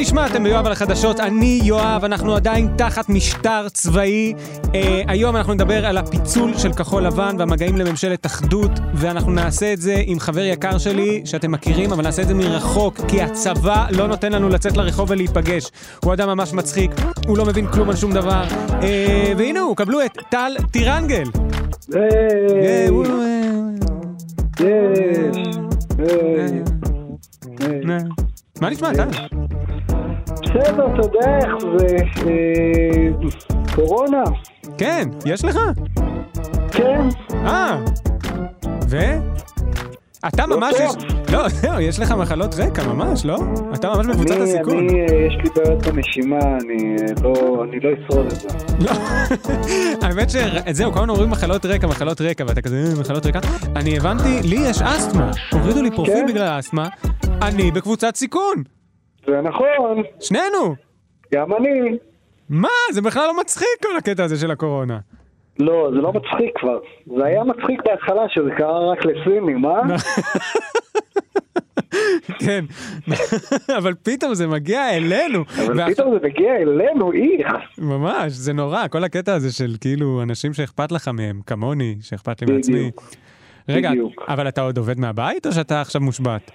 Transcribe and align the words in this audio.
נשמע? 0.00 0.26
אתם 0.26 0.44
ביואב 0.44 0.66
על 0.66 0.72
החדשות, 0.72 1.20
אני 1.20 1.60
יואב, 1.64 2.04
אנחנו 2.04 2.34
עדיין 2.36 2.68
תחת 2.76 3.08
משטר 3.08 3.68
צבאי. 3.68 4.34
אה, 4.74 5.02
היום 5.08 5.36
אנחנו 5.36 5.54
נדבר 5.54 5.86
על 5.86 5.98
הפיצול 5.98 6.58
של 6.58 6.72
כחול 6.72 7.02
לבן 7.06 7.36
והמגעים 7.38 7.76
לממשלת 7.76 8.26
אחדות, 8.26 8.70
ואנחנו 8.94 9.32
נעשה 9.32 9.72
את 9.72 9.80
זה 9.80 10.02
עם 10.06 10.20
חבר 10.20 10.40
יקר 10.44 10.78
שלי, 10.78 11.22
שאתם 11.24 11.50
מכירים, 11.52 11.92
אבל 11.92 12.02
נעשה 12.02 12.22
את 12.22 12.28
זה 12.28 12.34
מרחוק, 12.34 13.00
כי 13.08 13.22
הצבא 13.22 13.86
לא 13.90 14.08
נותן 14.08 14.32
לנו 14.32 14.48
לצאת 14.48 14.76
לרחוב 14.76 15.10
ולהיפגש. 15.10 15.70
הוא 16.04 16.12
אדם 16.12 16.28
ממש 16.28 16.52
מצחיק, 16.52 16.90
הוא 17.26 17.38
לא 17.38 17.44
מבין 17.44 17.66
כלום 17.66 17.90
על 17.90 17.96
שום 17.96 18.12
דבר. 18.12 18.44
אה, 18.82 19.32
והנה 19.36 19.60
הוא, 19.60 19.76
קבלו 19.76 20.04
את 20.04 20.18
טל 20.30 20.52
טירנגל. 20.70 21.24
אה, 21.94 22.86
הוא- 22.88 23.06
מה 28.60 28.70
נשמע, 28.70 28.92
טל? 28.94 29.08
בסדר, 30.32 30.86
אתה 30.86 31.06
יודע 31.06 31.38
איך 31.38 31.54
זה, 31.78 31.96
אה, 32.26 33.30
קורונה, 33.74 34.22
כן, 34.78 35.08
יש 35.26 35.44
לך? 35.44 35.58
כן, 36.72 37.08
אה, 37.32 37.78
ו? 38.90 38.98
אתה 40.28 40.46
לא 40.46 40.56
ממש 40.60 40.74
טוב. 40.76 40.96
יש... 40.98 41.32
לא, 41.32 41.48
זהו, 41.48 41.80
יש 41.80 41.98
לך 42.00 42.10
מחלות 42.12 42.54
רקע 42.54 42.82
ממש, 42.86 43.24
לא? 43.24 43.36
אתה 43.74 43.88
ממש 43.88 44.06
בקבוצת 44.06 44.34
הסיכון. 44.40 44.78
אני, 44.78 45.00
אה, 45.00 45.26
יש 45.26 45.34
לי 45.44 45.50
בעיות 45.56 45.86
בנשימה, 45.86 46.38
אני 46.38 46.96
אה, 47.00 47.22
לא, 47.22 47.64
אני 47.64 47.80
לא 47.80 47.90
אשרוד 48.06 48.26
את 48.26 48.30
זה. 48.40 48.48
לא, 48.80 48.90
האמת 50.02 50.30
שזהו, 50.30 50.92
כל 50.92 50.98
הזמן 50.98 51.10
אומרים 51.10 51.30
מחלות 51.30 51.66
רקע, 51.66 51.86
מחלות 51.86 52.20
רקע, 52.20 52.44
ואתה 52.48 52.62
כזה, 52.62 52.84
"אה, 52.94 53.00
מחלות 53.00 53.26
רקע. 53.26 53.38
אני 53.76 53.96
הבנתי, 53.96 54.40
לי 54.48 54.56
יש 54.56 54.82
אסתמה. 54.82 55.30
הורידו 55.52 55.82
לי 55.82 55.90
פרופיל 55.90 56.14
כן? 56.14 56.26
בגלל 56.26 56.46
האסתמה. 56.46 56.88
אני 57.42 57.70
בקבוצת 57.70 58.16
סיכון. 58.16 58.62
זה 59.26 59.40
נכון, 59.40 60.02
שנינו. 60.20 60.74
גם 61.34 61.52
אני. 61.52 61.98
מה? 62.48 62.68
זה 62.92 63.02
בכלל 63.02 63.26
לא 63.26 63.40
מצחיק 63.40 63.68
כל 63.82 63.96
הקטע 63.98 64.24
הזה 64.24 64.36
של 64.36 64.50
הקורונה. 64.50 64.98
לא, 65.58 65.90
זה 65.94 66.00
לא 66.00 66.12
מצחיק 66.12 66.58
כבר. 66.60 66.78
זה 67.16 67.24
היה 67.24 67.44
מצחיק 67.44 67.80
בהתחלה 67.84 68.22
שזה 68.28 68.50
קרה 68.58 68.92
רק 68.92 69.04
לסינים, 69.04 69.66
אה? 69.66 69.80
כן. 72.44 72.64
אבל 73.78 73.94
פתאום 74.02 74.34
זה 74.34 74.46
מגיע 74.46 74.96
אלינו. 74.96 75.44
אבל 75.66 75.94
פתאום 75.94 76.18
זה 76.18 76.26
מגיע 76.26 76.56
אלינו, 76.56 77.12
איך. 77.12 77.52
ממש, 77.78 78.32
זה 78.32 78.52
נורא, 78.52 78.88
כל 78.88 79.04
הקטע 79.04 79.34
הזה 79.34 79.52
של 79.52 79.74
כאילו 79.80 80.22
אנשים 80.22 80.52
שאכפת 80.52 80.92
לך 80.92 81.08
מהם, 81.08 81.40
כמוני, 81.46 81.96
שאכפת 82.02 82.42
לי 82.42 82.54
מעצמי. 82.54 82.90
רגע. 83.68 83.90
אבל 84.28 84.48
אתה 84.48 84.60
עוד 84.60 84.78
עובד 84.78 85.00
מהבית 85.00 85.46
או 85.46 85.52
שאתה 85.52 85.80
עכשיו 85.80 86.00
מושבת? 86.00 86.50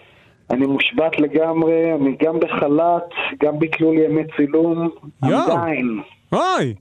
אני 0.52 0.66
מושבת 0.66 1.20
לגמרי, 1.20 1.74
אני 2.02 2.16
גם 2.24 2.40
בחל"ת, 2.40 3.04
גם 3.44 3.60
ביטלו 3.60 3.92
לי 3.94 4.06
ימי 4.06 4.22
צילום. 4.38 4.90
יואו. 5.24 5.52
עדיין. 5.58 6.02
אוי! 6.34 6.74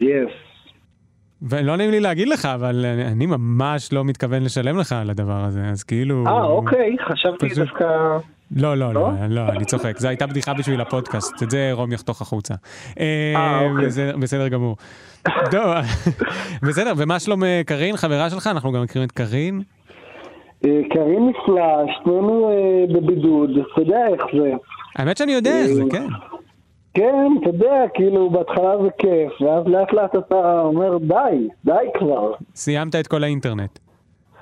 יס. 0.00 0.30
ולא 1.42 1.76
נעים 1.76 1.90
לי 1.90 2.00
להגיד 2.00 2.28
לך, 2.28 2.44
אבל 2.46 2.84
אני- 2.86 3.26
ממש 3.26 3.92
לא 3.92 4.04
מתכוון 4.04 4.42
לשלם 4.42 4.78
לך 4.78 4.92
על 4.92 5.10
הדבר 5.10 5.44
הזה, 5.44 5.64
אז 5.64 5.82
כאילו... 5.84 6.24
אה, 6.26 6.44
אוקיי, 6.44 6.96
חשבתי 7.12 7.48
פשוט- 7.48 7.58
דווקא... 7.58 7.84
לא, 8.56 8.74
לא, 8.76 8.94
לא, 8.94 9.00
לא? 9.02 9.26
לא, 9.28 9.48
אני 9.48 9.64
צוחק, 9.64 9.98
זו 9.98 10.08
הייתה 10.08 10.26
בדיחה 10.26 10.54
בשביל 10.54 10.80
הפודקאסט, 10.80 11.42
את 11.42 11.50
זה 11.50 11.70
רום 11.72 11.92
יחתוך 11.92 12.22
החוצה. 12.22 12.54
אה, 13.00 13.32
אה, 13.36 13.60
אוקיי. 13.70 13.86
בסדר- 14.20 14.48
גמור. 14.48 14.76
בסדר, 16.68 16.92
ומה 16.96 17.18
שלום 17.20 17.44
אה, 17.44 17.60
קארין, 17.66 17.96
חברה 17.96 18.30
שלך? 18.30 18.46
אנחנו 18.46 18.72
גם 18.72 18.82
מכירים 18.82 19.06
את 19.08 19.12
קארין. 19.12 19.62
אה, 20.64 20.80
קארין 20.90 21.28
נפלא, 21.28 21.84
שנינו 22.02 22.50
אה, 22.50 22.84
בבידוד, 22.94 23.50
אתה 23.50 23.80
יודע 23.80 24.06
איך 24.06 24.22
זה. 24.40 24.52
האמת 24.96 25.16
שאני 25.16 25.32
יודע 25.32 25.50
איך 25.50 25.66
זה, 25.66 25.82
כן. 25.90 26.06
כן, 26.94 27.26
אתה 27.40 27.48
יודע, 27.48 27.82
כאילו, 27.94 28.30
בהתחלה 28.30 28.82
זה 28.82 28.88
כיף, 28.98 29.40
ואז 29.40 29.66
לאט 29.66 29.92
לאט 29.92 30.16
אתה 30.16 30.60
אומר, 30.60 30.98
די, 30.98 31.48
די 31.64 31.86
כבר. 31.98 32.32
סיימת 32.54 32.94
את 32.94 33.06
כל 33.06 33.24
האינטרנט. 33.24 33.78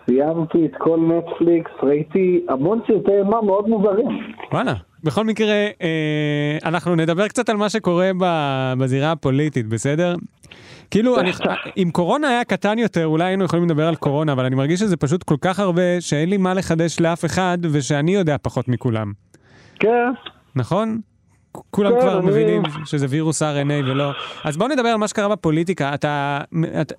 סיימתי 0.06 0.66
את 0.66 0.76
כל 0.78 1.00
נטפליקס, 1.00 1.70
ראיתי 1.82 2.46
המון 2.48 2.80
סרטי 2.86 3.18
אימה 3.18 3.42
מאוד 3.42 3.68
מוזרים. 3.68 4.06
וואלה. 4.52 4.72
בכל 5.04 5.24
מקרה, 5.24 5.54
אה, 5.82 6.58
אנחנו 6.64 6.94
נדבר 6.94 7.28
קצת 7.28 7.48
על 7.48 7.56
מה 7.56 7.68
שקורה 7.68 8.10
בזירה 8.78 9.12
הפוליטית, 9.12 9.66
בסדר? 9.66 10.14
כאילו, 10.90 11.20
אני. 11.20 11.30
אם 11.76 11.90
קורונה 11.92 12.28
היה 12.28 12.44
קטן 12.44 12.78
יותר, 12.78 13.06
אולי 13.06 13.24
היינו 13.24 13.44
יכולים 13.44 13.64
לדבר 13.64 13.88
על 13.88 13.96
קורונה, 13.96 14.32
אבל 14.32 14.44
אני 14.44 14.54
מרגיש 14.56 14.80
שזה 14.80 14.96
פשוט 14.96 15.22
כל 15.22 15.36
כך 15.40 15.58
הרבה, 15.60 16.00
שאין 16.00 16.30
לי 16.30 16.36
מה 16.36 16.54
לחדש 16.54 17.00
לאף 17.00 17.24
אחד, 17.24 17.58
ושאני 17.62 18.14
יודע 18.14 18.36
פחות 18.42 18.68
מכולם. 18.68 19.12
כן, 19.80 20.10
נכון? 20.56 21.00
כולם 21.70 21.92
כן, 21.92 22.00
כבר 22.00 22.18
אני- 22.18 22.26
מבינים 22.26 22.62
שזה 22.84 23.06
וירוס 23.08 23.42
RNA 23.42 23.46
ולא... 23.86 24.10
אז 24.44 24.56
בואו 24.56 24.68
נדבר 24.68 24.88
על 24.88 24.96
מה 24.96 25.08
שקרה 25.08 25.28
בפוליטיקה. 25.28 25.94
אתה, 25.94 26.40
אתה, 26.80 26.94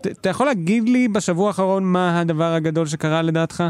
אתה, 0.00 0.10
אתה 0.10 0.28
יכול 0.28 0.46
להגיד 0.46 0.88
לי 0.88 1.08
בשבוע 1.08 1.48
האחרון 1.48 1.84
מה 1.84 2.20
הדבר 2.20 2.52
הגדול 2.52 2.86
שקרה 2.86 3.22
לדעתך? 3.22 3.64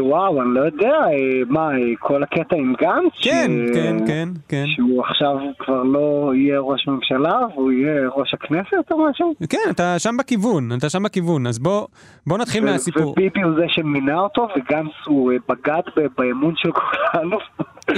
וואו, 0.00 0.42
אני 0.42 0.54
לא 0.54 0.60
יודע, 0.60 0.88
אה, 0.88 1.10
מה, 1.48 1.70
אה, 1.72 1.76
כל 1.98 2.22
הקטע 2.22 2.56
עם 2.56 2.74
גנץ? 2.80 3.12
כן, 3.22 3.50
ש- 3.68 3.74
כן, 3.76 3.96
כן, 4.06 4.28
כן. 4.48 4.64
שהוא 4.66 5.02
עכשיו 5.04 5.36
כבר 5.58 5.82
לא 5.82 6.32
יהיה 6.34 6.60
ראש 6.60 6.88
ממשלה, 6.88 7.38
והוא 7.54 7.72
יהיה 7.72 8.08
ראש 8.16 8.34
הכנסת 8.34 8.92
או 8.92 9.08
משהו? 9.10 9.34
כן, 9.48 9.58
אתה 9.70 9.98
שם 9.98 10.16
בכיוון, 10.18 10.72
אתה 10.78 10.88
שם 10.90 11.02
בכיוון, 11.02 11.46
אז 11.46 11.58
בוא, 11.58 11.86
בוא 12.26 12.38
נתחיל 12.38 12.64
ו- 12.64 12.66
מהסיפור. 12.66 13.10
וביבי 13.12 13.42
הוא 13.42 13.52
זה 13.56 13.64
שמינה 13.68 14.18
אותו, 14.20 14.48
וגנץ 14.56 14.92
הוא 15.06 15.32
אה, 15.32 15.36
בגד 15.48 15.82
באמון 16.18 16.54
של 16.56 16.70
כולנו. 16.72 17.36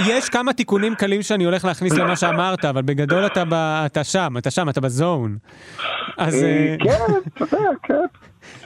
יש 0.09 0.29
כמה 0.29 0.53
תיקונים 0.53 0.95
קלים 0.95 1.23
שאני 1.23 1.45
הולך 1.45 1.65
להכניס 1.65 1.93
למה 1.99 2.17
שאמרת, 2.17 2.65
אבל 2.65 2.83
בגדול 2.83 3.27
אתה, 3.27 3.45
ב, 3.45 3.55
אתה 3.87 4.05
שם, 4.05 4.35
אתה 4.39 4.51
שם, 4.51 4.69
אתה 4.69 4.81
בזון. 4.81 5.37
אז 6.19 6.47
כן, 6.85 6.95
אתה 7.45 7.57
יודע, 7.57 7.69
כן. 7.83 7.95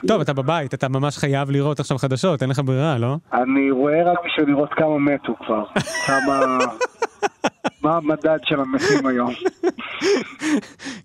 טוב, 0.07 0.21
אתה 0.21 0.33
בבית, 0.33 0.73
אתה 0.73 0.89
ממש 0.89 1.17
חייב 1.17 1.51
לראות 1.51 1.79
עכשיו 1.79 1.97
חדשות, 1.97 2.41
אין 2.41 2.49
לך 2.49 2.61
ברירה, 2.65 2.97
לא? 2.97 3.15
אני 3.33 3.71
רואה 3.71 4.11
רק 4.11 4.17
בשביל 4.25 4.49
לראות 4.49 4.73
כמה 4.73 4.99
מתו 4.99 5.35
כבר. 5.45 5.63
כמה... 6.07 6.39
מה 7.83 7.97
המדד 7.97 8.37
של 8.43 8.59
המתים 8.59 9.05
היום? 9.07 9.31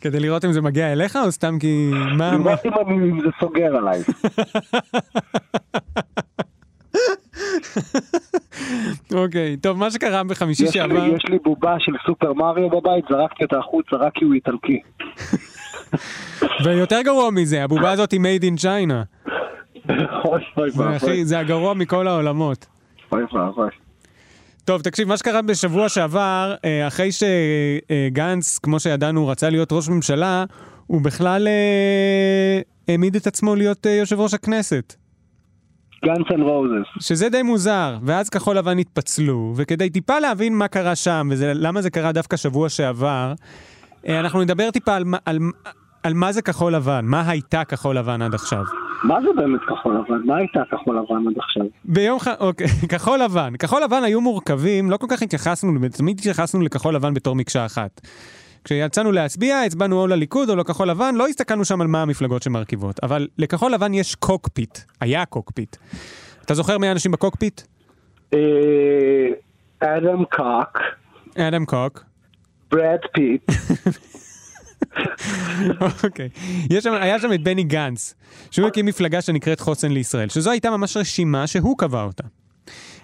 כדי 0.00 0.21
לראות 0.21 0.44
אם 0.44 0.53
זה 0.53 0.60
מגיע 0.60 0.93
אליך, 0.93 1.16
או 1.16 1.32
סתם 1.32 1.59
כי... 1.60 1.91
מה... 2.19 2.37
לראות 2.65 2.87
אם 2.88 3.21
זה 3.21 3.28
סוגר 3.41 3.77
עליי. 3.77 4.00
אוקיי, 9.15 9.56
טוב, 9.56 9.78
מה 9.78 9.91
שקרה 9.91 10.25
בחמישי 10.25 10.65
יש 10.65 10.71
שעבר... 10.71 11.06
יש 11.06 11.25
לי 11.28 11.38
בובה 11.38 11.76
של 11.78 11.93
סופר 12.06 12.32
מריו 12.32 12.71
בבית, 12.71 13.05
זרקתי 13.11 13.44
אותה 13.44 13.59
החוצה 13.59 13.97
רק 13.97 14.12
כי 14.15 14.25
הוא 14.25 14.34
איטלקי. 14.34 14.81
ויותר 16.65 17.00
גרוע 17.05 17.31
מזה, 17.31 17.65
הבובה 17.65 17.91
הזאת 17.91 18.12
היא 18.12 18.21
made 18.21 18.43
in 18.43 18.62
China. 18.62 19.28
זה 21.22 21.38
הגרוע 21.38 21.75
מכל 21.75 22.09
העולמות. 22.09 22.66
אוי 23.12 23.22
ואבוי. 23.32 23.69
טוב, 24.65 24.82
תקשיב, 24.82 25.09
מה 25.09 25.16
שקרה 25.16 25.43
בשבוע 25.43 25.88
שעבר, 25.88 26.55
אה, 26.65 26.87
אחרי 26.87 27.09
שגנץ, 27.12 28.59
כמו 28.59 28.81
שידענו, 28.81 29.28
רצה 29.28 29.50
להיות 29.50 29.72
ראש 29.72 29.88
ממשלה, 29.88 30.44
הוא 30.87 31.03
בכלל 31.03 31.49
אה, 31.49 32.61
העמיד 32.88 33.16
את 33.16 33.26
עצמו 33.26 33.55
להיות 33.55 33.87
אה, 33.87 33.93
יושב 33.93 34.21
ראש 34.21 34.34
הכנסת. 34.34 34.94
Guns 36.05 36.27
and 36.34 36.43
Roses. 36.43 36.87
שזה 37.00 37.28
די 37.28 37.43
מוזר, 37.43 37.97
ואז 38.03 38.28
כחול 38.28 38.59
לבן 38.59 38.78
התפצלו, 38.78 39.53
וכדי 39.56 39.91
טיפה 39.91 40.19
להבין 40.19 40.59
מה 40.59 40.69
קרה 40.69 40.97
שם, 40.97 41.28
ולמה 41.38 41.82
זה 41.82 41.91
קרה 41.91 42.12
דווקא 42.12 42.37
שבוע 42.37 42.69
שעבר, 42.69 43.32
אה, 44.08 44.20
אנחנו 44.20 44.43
נדבר 44.43 44.70
טיפה 44.70 44.94
על, 44.94 45.05
על, 45.25 45.38
על 46.05 46.15
מה 46.15 46.33
זה 46.33 46.43
כחול 46.43 46.75
לבן, 46.75 47.05
מה 47.05 47.31
הייתה 47.31 47.65
כחול 47.65 47.99
לבן 47.99 48.23
עד 48.23 48.35
עכשיו. 48.35 48.62
מה 49.05 49.21
זה 49.21 49.29
באמת 49.37 49.61
כחול 49.61 49.97
לבן? 49.97 50.27
מה 50.27 50.37
הייתה 50.37 50.61
כחול 50.71 50.99
לבן 50.99 51.29
עד 51.29 51.39
עכשיו? 51.39 51.62
ביום 51.85 52.19
ח... 52.19 52.29
אוקיי, 52.41 52.67
כחול 52.93 53.19
לבן. 53.19 53.56
כחול 53.59 53.83
לבן 53.83 54.05
היו 54.05 54.21
מורכבים, 54.21 54.91
לא 54.91 54.97
כל 54.97 55.06
כך 55.11 55.23
התייחסנו, 55.23 55.89
תמיד 55.97 56.19
התייחסנו 56.19 56.62
לכחול 56.62 56.95
לבן 56.95 57.15
בתור 57.15 57.37
מקשה 57.37 57.67
אחת. 57.67 58.01
כשיצאנו 58.65 59.12
להצביע, 59.12 59.61
הצבענו 59.61 60.01
או 60.01 60.06
לליכוד 60.06 60.51
או 60.51 60.56
לכחול 60.56 60.89
לבן, 60.91 61.15
לא 61.15 61.27
הסתכלנו 61.29 61.65
שם 61.65 61.81
על 61.81 61.87
מה 61.87 62.03
המפלגות 62.03 62.43
שמרכיבות. 62.43 63.01
אבל 63.03 63.29
לכחול 63.39 63.73
לבן 63.73 63.95
יש 63.95 64.15
קוקפיט, 64.15 64.79
היה 65.01 65.27
קוקפיט. 65.27 65.77
אתה 66.45 66.55
זוכר 66.55 66.79
מי 66.79 66.89
האנשים 66.89 67.12
בקוקפיט? 67.12 67.61
אה, 68.35 68.39
אדם 69.81 70.25
קוק, 70.25 70.79
אדם 71.39 71.65
קוק. 71.65 72.05
ברד 72.71 73.01
פיט, 73.12 73.43
אוקיי. 76.05 76.29
שם, 76.81 76.93
היה 76.93 77.19
שם 77.19 77.32
את 77.32 77.43
בני 77.43 77.62
גנץ, 77.62 78.14
שהוא 78.50 78.69
הקים 78.69 78.87
מפלגה 78.87 79.23
שנקראת 79.23 79.61
חוסן 79.61 79.93
לישראל, 79.93 80.29
שזו 80.29 80.50
הייתה 80.50 80.70
ממש 80.70 80.96
רשימה 80.96 81.46
שהוא 81.46 81.79
קבע 81.79 82.02
אותה. 82.02 82.25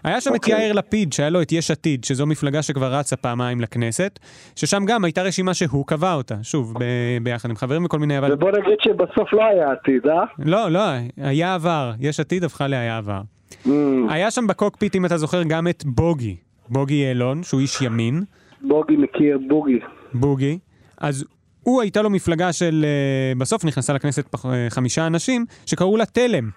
היה 0.05 0.21
שם 0.21 0.31
את 0.31 0.35
אוקיי. 0.35 0.55
יאיר 0.55 0.73
לפיד, 0.73 1.13
שהיה 1.13 1.31
לו 1.31 1.43
את 1.43 1.53
יש 1.53 1.71
עתיד, 1.71 2.05
שזו 2.05 2.27
מפלגה 2.27 2.63
שכבר 2.63 2.95
רצה 2.95 3.17
פעמיים 3.17 3.61
לכנסת, 3.61 4.19
ששם 4.57 4.85
גם 4.87 5.05
הייתה 5.05 5.23
רשימה 5.23 5.55
שהוא 5.55 5.87
קבע 5.87 6.15
אותה, 6.15 6.35
שוב, 6.43 6.75
ב- 6.79 7.19
ביחד 7.23 7.51
עם 7.51 7.57
חברים 7.57 7.85
וכל 7.85 7.99
מיני, 7.99 8.19
אבל... 8.19 8.33
ובוא 8.33 8.51
נגיד 8.51 8.79
שבסוף 8.81 9.33
לא 9.33 9.45
היה 9.45 9.73
עתיד, 9.73 10.07
אה? 10.07 10.25
לא, 10.39 10.69
לא, 10.69 10.81
היה 11.17 11.55
עבר, 11.55 11.93
יש 12.01 12.21
עתיד 12.21 12.45
הפכה 12.45 12.67
להיה 12.69 12.97
עבר. 12.97 13.21
Mm, 13.67 13.71
היה 14.09 14.31
שם 14.31 14.47
בקוקפיט, 14.47 14.97
אם 14.97 15.07
אתה 15.07 15.17
זוכר, 15.17 15.43
גם 15.43 15.69
את 15.69 15.85
בוגי, 15.87 16.37
בוגי 16.69 16.95
יעלון, 16.95 17.43
שהוא 17.43 17.61
איש 17.61 17.83
ימין, 17.83 18.23
בוגי 18.63 18.97
מכיר 18.97 19.39
בוגי. 19.49 19.79
בוגי, 20.15 20.59
אז 20.99 21.25
הוא 21.71 21.83
הייתה 21.83 22.03
לו 22.03 22.11
מפלגה 22.11 22.53
של, 22.53 22.85
אה, 22.89 23.35
בסוף 23.39 23.65
נכנסה 23.65 23.93
לכנסת 23.93 24.35
אה, 24.45 24.71
חמישה 24.71 25.07
אנשים, 25.07 25.47
שקראו 25.67 25.97
לה 25.97 26.07
תלם. 26.07 26.51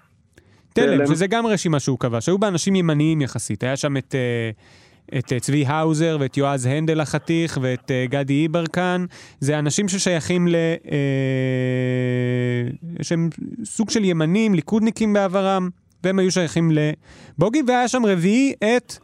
תלם. 0.73 1.07
שזה 1.07 1.27
גם 1.27 1.45
רשימה 1.45 1.79
שהוא 1.79 1.99
קבע, 1.99 2.21
שהיו 2.21 2.37
בה 2.39 2.47
אנשים 2.47 2.75
ימניים 2.75 3.21
יחסית. 3.21 3.63
היה 3.63 3.77
שם 3.77 3.97
את, 3.97 4.15
אה, 4.15 5.19
את 5.19 5.33
צבי 5.41 5.65
האוזר 5.65 6.17
ואת 6.19 6.37
יועז 6.37 6.65
הנדל 6.65 7.01
החתיך 7.01 7.59
ואת 7.61 7.91
גדי 8.09 8.33
יברקן. 8.33 9.05
זה 9.39 9.59
אנשים 9.59 9.87
ששייכים 9.87 10.47
ל... 10.47 10.55
אה, 10.91 10.97
שהם 13.01 13.29
סוג 13.63 13.89
של 13.89 14.03
ימנים, 14.03 14.53
ליכודניקים 14.53 15.13
בעברם, 15.13 15.69
והם 16.03 16.19
היו 16.19 16.31
שייכים 16.31 16.71
לבוגי, 16.71 17.61
והיה 17.67 17.87
שם 17.87 18.05
רביעי 18.05 18.53
את 18.63 18.97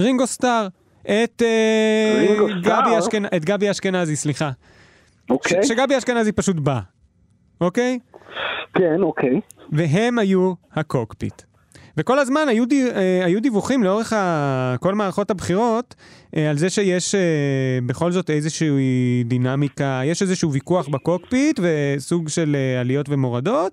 רינגו 0.00 0.26
סטאר. 0.26 0.68
את, 1.02 1.42
רינגו 2.18 2.46
גבי? 2.62 2.98
אשכנ... 2.98 3.24
את 3.36 3.44
גבי 3.44 3.70
אשכנזי, 3.70 4.16
סליחה. 4.16 4.50
אוקיי. 5.30 5.62
שגבי 5.62 5.98
אשכנזי 5.98 6.32
פשוט 6.32 6.56
בא, 6.56 6.80
אוקיי? 7.60 7.98
כן, 8.74 9.02
אוקיי. 9.02 9.40
והם 9.72 10.18
היו 10.18 10.52
הקוקפיט. 10.72 11.42
וכל 11.96 12.18
הזמן 12.18 12.48
היו, 12.48 12.66
די, 12.66 12.90
אה, 12.90 13.24
היו 13.24 13.42
דיווחים 13.42 13.82
לאורך 13.82 14.12
ה, 14.12 14.76
כל 14.80 14.94
מערכות 14.94 15.30
הבחירות 15.30 15.94
אה, 16.36 16.50
על 16.50 16.58
זה 16.58 16.70
שיש 16.70 17.14
אה, 17.14 17.78
בכל 17.86 18.12
זאת 18.12 18.30
איזושהי 18.30 19.24
דינמיקה, 19.24 20.00
יש 20.04 20.22
איזשהו 20.22 20.52
ויכוח 20.52 20.88
בקוקפיט 20.88 21.60
וסוג 21.62 22.28
של 22.28 22.56
עליות 22.80 23.08
ומורדות, 23.08 23.72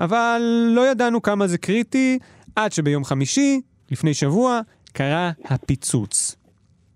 אבל 0.00 0.42
לא 0.68 0.90
ידענו 0.90 1.22
כמה 1.22 1.46
זה 1.46 1.58
קריטי, 1.58 2.18
עד 2.56 2.72
שביום 2.72 3.04
חמישי, 3.04 3.60
לפני 3.90 4.14
שבוע, 4.14 4.60
קרה 4.92 5.30
הפיצוץ. 5.44 6.36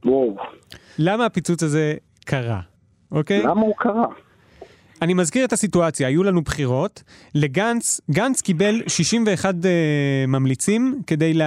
וואו. 0.04 0.36
למה 0.98 1.26
הפיצוץ 1.26 1.62
הזה 1.62 1.94
קרה, 2.24 2.60
אוקיי? 3.12 3.42
למה 3.42 3.60
הוא 3.60 3.74
קרה? 3.78 4.06
אני 5.02 5.14
מזכיר 5.14 5.44
את 5.44 5.52
הסיטואציה, 5.52 6.08
היו 6.08 6.22
לנו 6.22 6.42
בחירות, 6.42 7.02
לגנץ, 7.34 8.00
גנץ 8.10 8.40
קיבל 8.40 8.82
61 8.86 9.54
uh, 9.54 9.56
ממליצים 10.28 11.00
כדי 11.06 11.34
ל... 11.34 11.42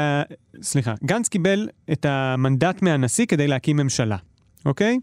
סליחה, 0.61 0.93
גנץ 1.03 1.27
קיבל 1.27 1.67
את 1.91 2.05
המנדט 2.09 2.81
מהנשיא 2.81 3.25
כדי 3.25 3.47
להקים 3.47 3.77
ממשלה, 3.77 4.17
אוקיי? 4.65 4.99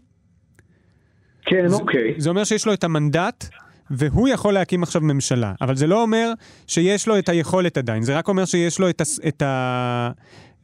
כן, 1.45 1.65
אוקיי. 1.71 2.13
זה 2.17 2.29
אומר 2.29 2.43
שיש 2.43 2.65
לו 2.65 2.73
את 2.73 2.83
המנדט, 2.83 3.45
והוא 3.91 4.27
יכול 4.27 4.53
להקים 4.53 4.83
עכשיו 4.83 5.01
ממשלה. 5.01 5.53
אבל 5.61 5.75
זה 5.75 5.87
לא 5.87 6.01
אומר 6.01 6.33
שיש 6.67 7.07
לו 7.07 7.19
את 7.19 7.29
היכולת 7.29 7.77
עדיין, 7.77 8.03
זה 8.03 8.17
רק 8.17 8.27
אומר 8.27 8.45
שיש 8.45 8.79
לו 8.79 8.89
את, 8.89 9.01
הס... 9.01 9.19
את, 9.27 9.41
ה... 9.41 10.11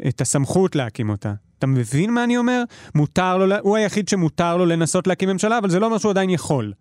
את 0.07 0.21
הסמכות 0.21 0.75
להקים 0.75 1.09
אותה. 1.09 1.33
אתה 1.59 1.67
מבין 1.67 2.13
מה 2.13 2.23
אני 2.23 2.37
אומר? 2.37 2.63
מותר 2.95 3.37
לו, 3.37 3.55
הוא 3.61 3.77
היחיד 3.77 4.07
שמותר 4.07 4.57
לו 4.57 4.65
לנסות 4.65 5.07
להקים 5.07 5.29
ממשלה, 5.29 5.57
אבל 5.57 5.69
זה 5.69 5.79
לא 5.79 5.85
אומר 5.85 5.97
שהוא 5.97 6.09
עדיין 6.09 6.29
יכול. 6.29 6.73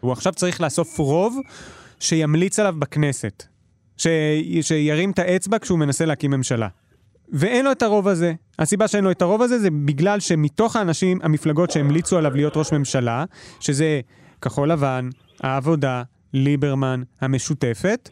הוא 0.00 0.12
עכשיו 0.12 0.32
צריך 0.32 0.60
לאסוף 0.60 0.98
רוב 0.98 1.38
שימליץ 2.00 2.58
עליו 2.58 2.74
בכנסת. 2.78 3.44
ש... 3.96 4.06
שירים 4.60 5.10
את 5.10 5.18
האצבע 5.18 5.58
כשהוא 5.58 5.78
מנסה 5.78 6.04
להקים 6.04 6.30
ממשלה. 6.30 6.68
ואין 7.32 7.64
לו 7.64 7.72
את 7.72 7.82
הרוב 7.82 8.08
הזה. 8.08 8.34
הסיבה 8.58 8.88
שאין 8.88 9.04
לו 9.04 9.10
את 9.10 9.22
הרוב 9.22 9.42
הזה 9.42 9.58
זה 9.58 9.70
בגלל 9.70 10.20
שמתוך 10.20 10.76
האנשים, 10.76 11.18
המפלגות 11.22 11.70
שהמליצו 11.70 12.18
עליו 12.18 12.36
להיות 12.36 12.56
ראש 12.56 12.72
ממשלה, 12.72 13.24
שזה 13.60 14.00
כחול 14.40 14.72
לבן, 14.72 15.08
העבודה, 15.40 16.02
ליברמן, 16.32 17.02
המשותפת, 17.20 18.08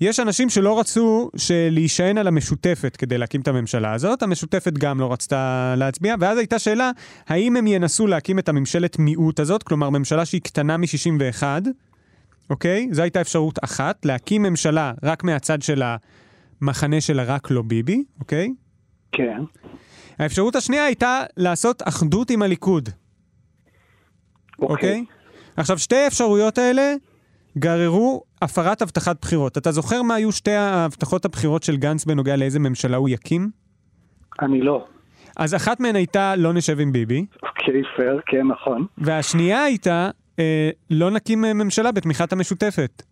יש 0.00 0.20
אנשים 0.20 0.48
שלא 0.48 0.80
רצו 0.80 1.30
להישען 1.70 2.18
על 2.18 2.26
המשותפת 2.26 2.96
כדי 2.96 3.18
להקים 3.18 3.40
את 3.40 3.48
הממשלה 3.48 3.92
הזאת, 3.92 4.22
המשותפת 4.22 4.72
גם 4.72 5.00
לא 5.00 5.12
רצתה 5.12 5.74
להצביע, 5.76 6.14
ואז 6.20 6.38
הייתה 6.38 6.58
שאלה, 6.58 6.90
האם 7.28 7.56
הם 7.56 7.66
ינסו 7.66 8.06
להקים 8.06 8.38
את 8.38 8.48
הממשלת 8.48 8.98
מיעוט 8.98 9.40
הזאת, 9.40 9.62
כלומר 9.62 9.90
ממשלה 9.90 10.24
שהיא 10.24 10.40
קטנה 10.40 10.76
מ-61, 10.76 11.42
אוקיי? 12.50 12.88
זו 12.92 13.02
הייתה 13.02 13.20
אפשרות 13.20 13.58
אחת, 13.64 14.04
להקים 14.04 14.42
ממשלה 14.42 14.92
רק 15.02 15.24
מהצד 15.24 15.62
של 15.62 15.82
המחנה 16.62 17.00
של 17.00 17.20
הרק 17.20 17.50
לא 17.50 17.62
ביבי, 17.62 18.04
אוקיי? 18.20 18.52
כן. 19.12 19.42
האפשרות 20.18 20.56
השנייה 20.56 20.84
הייתה 20.84 21.22
לעשות 21.36 21.82
אחדות 21.88 22.30
עם 22.30 22.42
הליכוד, 22.42 22.88
אוקיי? 24.62 25.04
עכשיו, 25.56 25.78
שתי 25.78 25.96
האפשרויות 25.96 26.58
האלה 26.58 26.94
גררו 27.58 28.22
הפרת 28.42 28.82
הבטחת 28.82 29.16
בחירות. 29.20 29.58
אתה 29.58 29.72
זוכר 29.72 30.02
מה 30.02 30.14
היו 30.14 30.32
שתי 30.32 30.56
הבטחות 30.56 31.24
הבחירות 31.24 31.62
של 31.62 31.76
גנץ 31.76 32.04
בנוגע 32.04 32.36
לאיזה 32.36 32.58
ממשלה 32.58 32.96
הוא 32.96 33.08
יקים? 33.08 33.50
אני 34.42 34.60
לא. 34.60 34.86
אז 35.36 35.54
אחת 35.54 35.80
מהן 35.80 35.96
הייתה 35.96 36.36
לא 36.36 36.52
נשב 36.52 36.80
עם 36.80 36.92
ביבי, 36.92 37.26
אוקיי, 37.42 37.82
פייר, 37.96 38.20
כן, 38.26 38.46
נכון. 38.46 38.86
והשנייה 38.98 39.64
הייתה 39.64 40.10
אה, 40.38 40.70
לא 40.90 41.10
נקים 41.10 41.44
אה, 41.44 41.54
ממשלה 41.54 41.92
בתמיכת 41.92 42.32
המשותפת. 42.32 43.02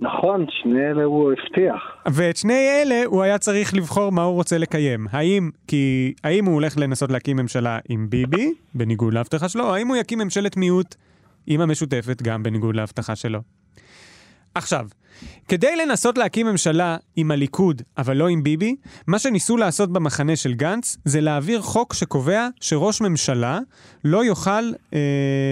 נכון, 0.00 0.46
שני 0.62 0.80
אלה 0.90 1.04
הוא 1.04 1.32
הבטיח. 1.32 1.82
ואת 2.12 2.36
שני 2.36 2.82
אלה 2.82 3.02
הוא 3.06 3.22
היה 3.22 3.38
צריך 3.38 3.74
לבחור 3.74 4.12
מה 4.12 4.22
הוא 4.22 4.34
רוצה 4.34 4.58
לקיים. 4.58 5.06
האם, 5.10 5.50
כי, 5.66 6.14
האם 6.24 6.44
הוא 6.44 6.54
הולך 6.54 6.78
לנסות 6.78 7.10
להקים 7.10 7.36
ממשלה 7.36 7.78
עם 7.88 8.06
ביבי, 8.10 8.52
בניגוד 8.74 9.14
להבטחה 9.14 9.48
שלו, 9.48 9.64
או 9.64 9.74
האם 9.74 9.88
הוא 9.88 9.96
יקים 9.96 10.18
ממשלת 10.18 10.56
מיעוט 10.56 10.94
עם 11.52 11.60
המשותפת, 11.60 12.22
גם 12.22 12.42
בניגוד 12.42 12.76
להבטחה 12.76 13.16
שלו. 13.16 13.40
עכשיו, 14.54 14.86
כדי 15.48 15.76
לנסות 15.76 16.18
להקים 16.18 16.46
ממשלה 16.46 16.96
עם 17.16 17.30
הליכוד, 17.30 17.82
אבל 17.98 18.16
לא 18.16 18.28
עם 18.28 18.42
ביבי, 18.42 18.76
מה 19.06 19.18
שניסו 19.18 19.56
לעשות 19.56 19.92
במחנה 19.92 20.36
של 20.36 20.54
גנץ, 20.54 20.96
זה 21.04 21.20
להעביר 21.20 21.62
חוק 21.62 21.94
שקובע 21.94 22.48
שראש 22.60 23.00
ממשלה 23.00 23.58
לא 24.04 24.24
יוכל 24.24 24.50
אה, 24.94 24.98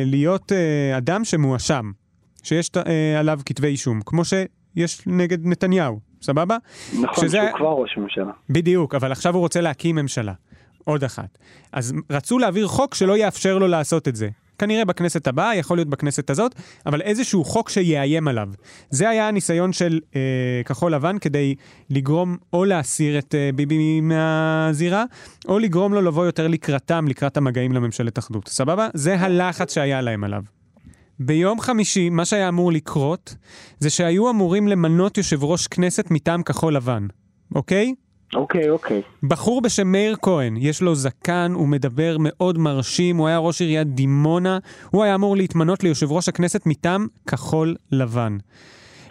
להיות 0.06 0.52
אה, 0.52 0.96
אדם 0.98 1.24
שמואשם, 1.24 1.90
שיש 2.42 2.70
אה, 2.76 3.18
עליו 3.20 3.40
כתבי 3.46 3.68
אישום, 3.68 4.00
כמו 4.06 4.22
שיש 4.24 5.02
נגד 5.06 5.46
נתניהו, 5.46 6.00
סבבה? 6.22 6.56
נכון, 7.00 7.24
שזה- 7.24 7.38
שהוא 7.48 7.58
כבר 7.58 7.68
ראש 7.72 7.90
ממשלה. 7.96 8.32
בדיוק, 8.50 8.94
אבל 8.94 9.12
עכשיו 9.12 9.34
הוא 9.34 9.40
רוצה 9.40 9.60
להקים 9.60 9.96
ממשלה. 9.96 10.32
עוד 10.84 11.04
אחת. 11.04 11.38
אז 11.72 11.94
רצו 12.10 12.38
להעביר 12.38 12.66
חוק 12.68 12.94
שלא 12.94 13.16
יאפשר 13.16 13.58
לו 13.58 13.66
לעשות 13.68 14.08
את 14.08 14.16
זה. 14.16 14.28
כנראה 14.58 14.84
בכנסת 14.84 15.26
הבאה, 15.26 15.54
יכול 15.54 15.76
להיות 15.76 15.88
בכנסת 15.88 16.30
הזאת, 16.30 16.54
אבל 16.86 17.00
איזשהו 17.02 17.44
חוק 17.44 17.68
שיאיים 17.68 18.28
עליו. 18.28 18.48
זה 18.90 19.08
היה 19.08 19.28
הניסיון 19.28 19.72
של 19.72 20.00
אה, 20.16 20.20
כחול 20.64 20.94
לבן 20.94 21.18
כדי 21.18 21.54
לגרום 21.90 22.36
או 22.52 22.64
להסיר 22.64 23.18
את 23.18 23.34
אה, 23.34 23.50
ביבי 23.54 24.00
מהזירה, 24.00 25.04
או 25.48 25.58
לגרום 25.58 25.94
לו 25.94 26.02
לבוא 26.02 26.26
יותר 26.26 26.48
לקראתם, 26.48 27.08
לקראת 27.08 27.36
המגעים 27.36 27.72
לממשלת 27.72 28.18
אחדות. 28.18 28.48
סבבה? 28.48 28.88
זה 28.94 29.20
הלחץ 29.20 29.74
שהיה 29.74 30.00
להם 30.00 30.24
עליו. 30.24 30.42
ביום 31.20 31.60
חמישי, 31.60 32.10
מה 32.10 32.24
שהיה 32.24 32.48
אמור 32.48 32.72
לקרות, 32.72 33.34
זה 33.78 33.90
שהיו 33.90 34.30
אמורים 34.30 34.68
למנות 34.68 35.18
יושב 35.18 35.44
ראש 35.44 35.66
כנסת 35.66 36.10
מטעם 36.10 36.42
כחול 36.42 36.76
לבן, 36.76 37.06
אוקיי? 37.54 37.94
אוקיי, 38.34 38.70
אוקיי. 38.70 39.02
בחור 39.22 39.60
בשם 39.60 39.86
מאיר 39.86 40.16
כהן, 40.22 40.56
יש 40.56 40.82
לו 40.82 40.94
זקן, 40.94 41.52
הוא 41.54 41.68
מדבר 41.68 42.16
מאוד 42.20 42.58
מרשים, 42.58 43.16
הוא 43.16 43.28
היה 43.28 43.38
ראש 43.38 43.60
עיריית 43.60 43.88
דימונה, 43.88 44.58
הוא 44.90 45.04
היה 45.04 45.14
אמור 45.14 45.36
להתמנות 45.36 45.84
ליושב 45.84 46.12
ראש 46.12 46.28
הכנסת 46.28 46.66
מטעם 46.66 47.06
כחול 47.26 47.74
לבן. 47.92 48.36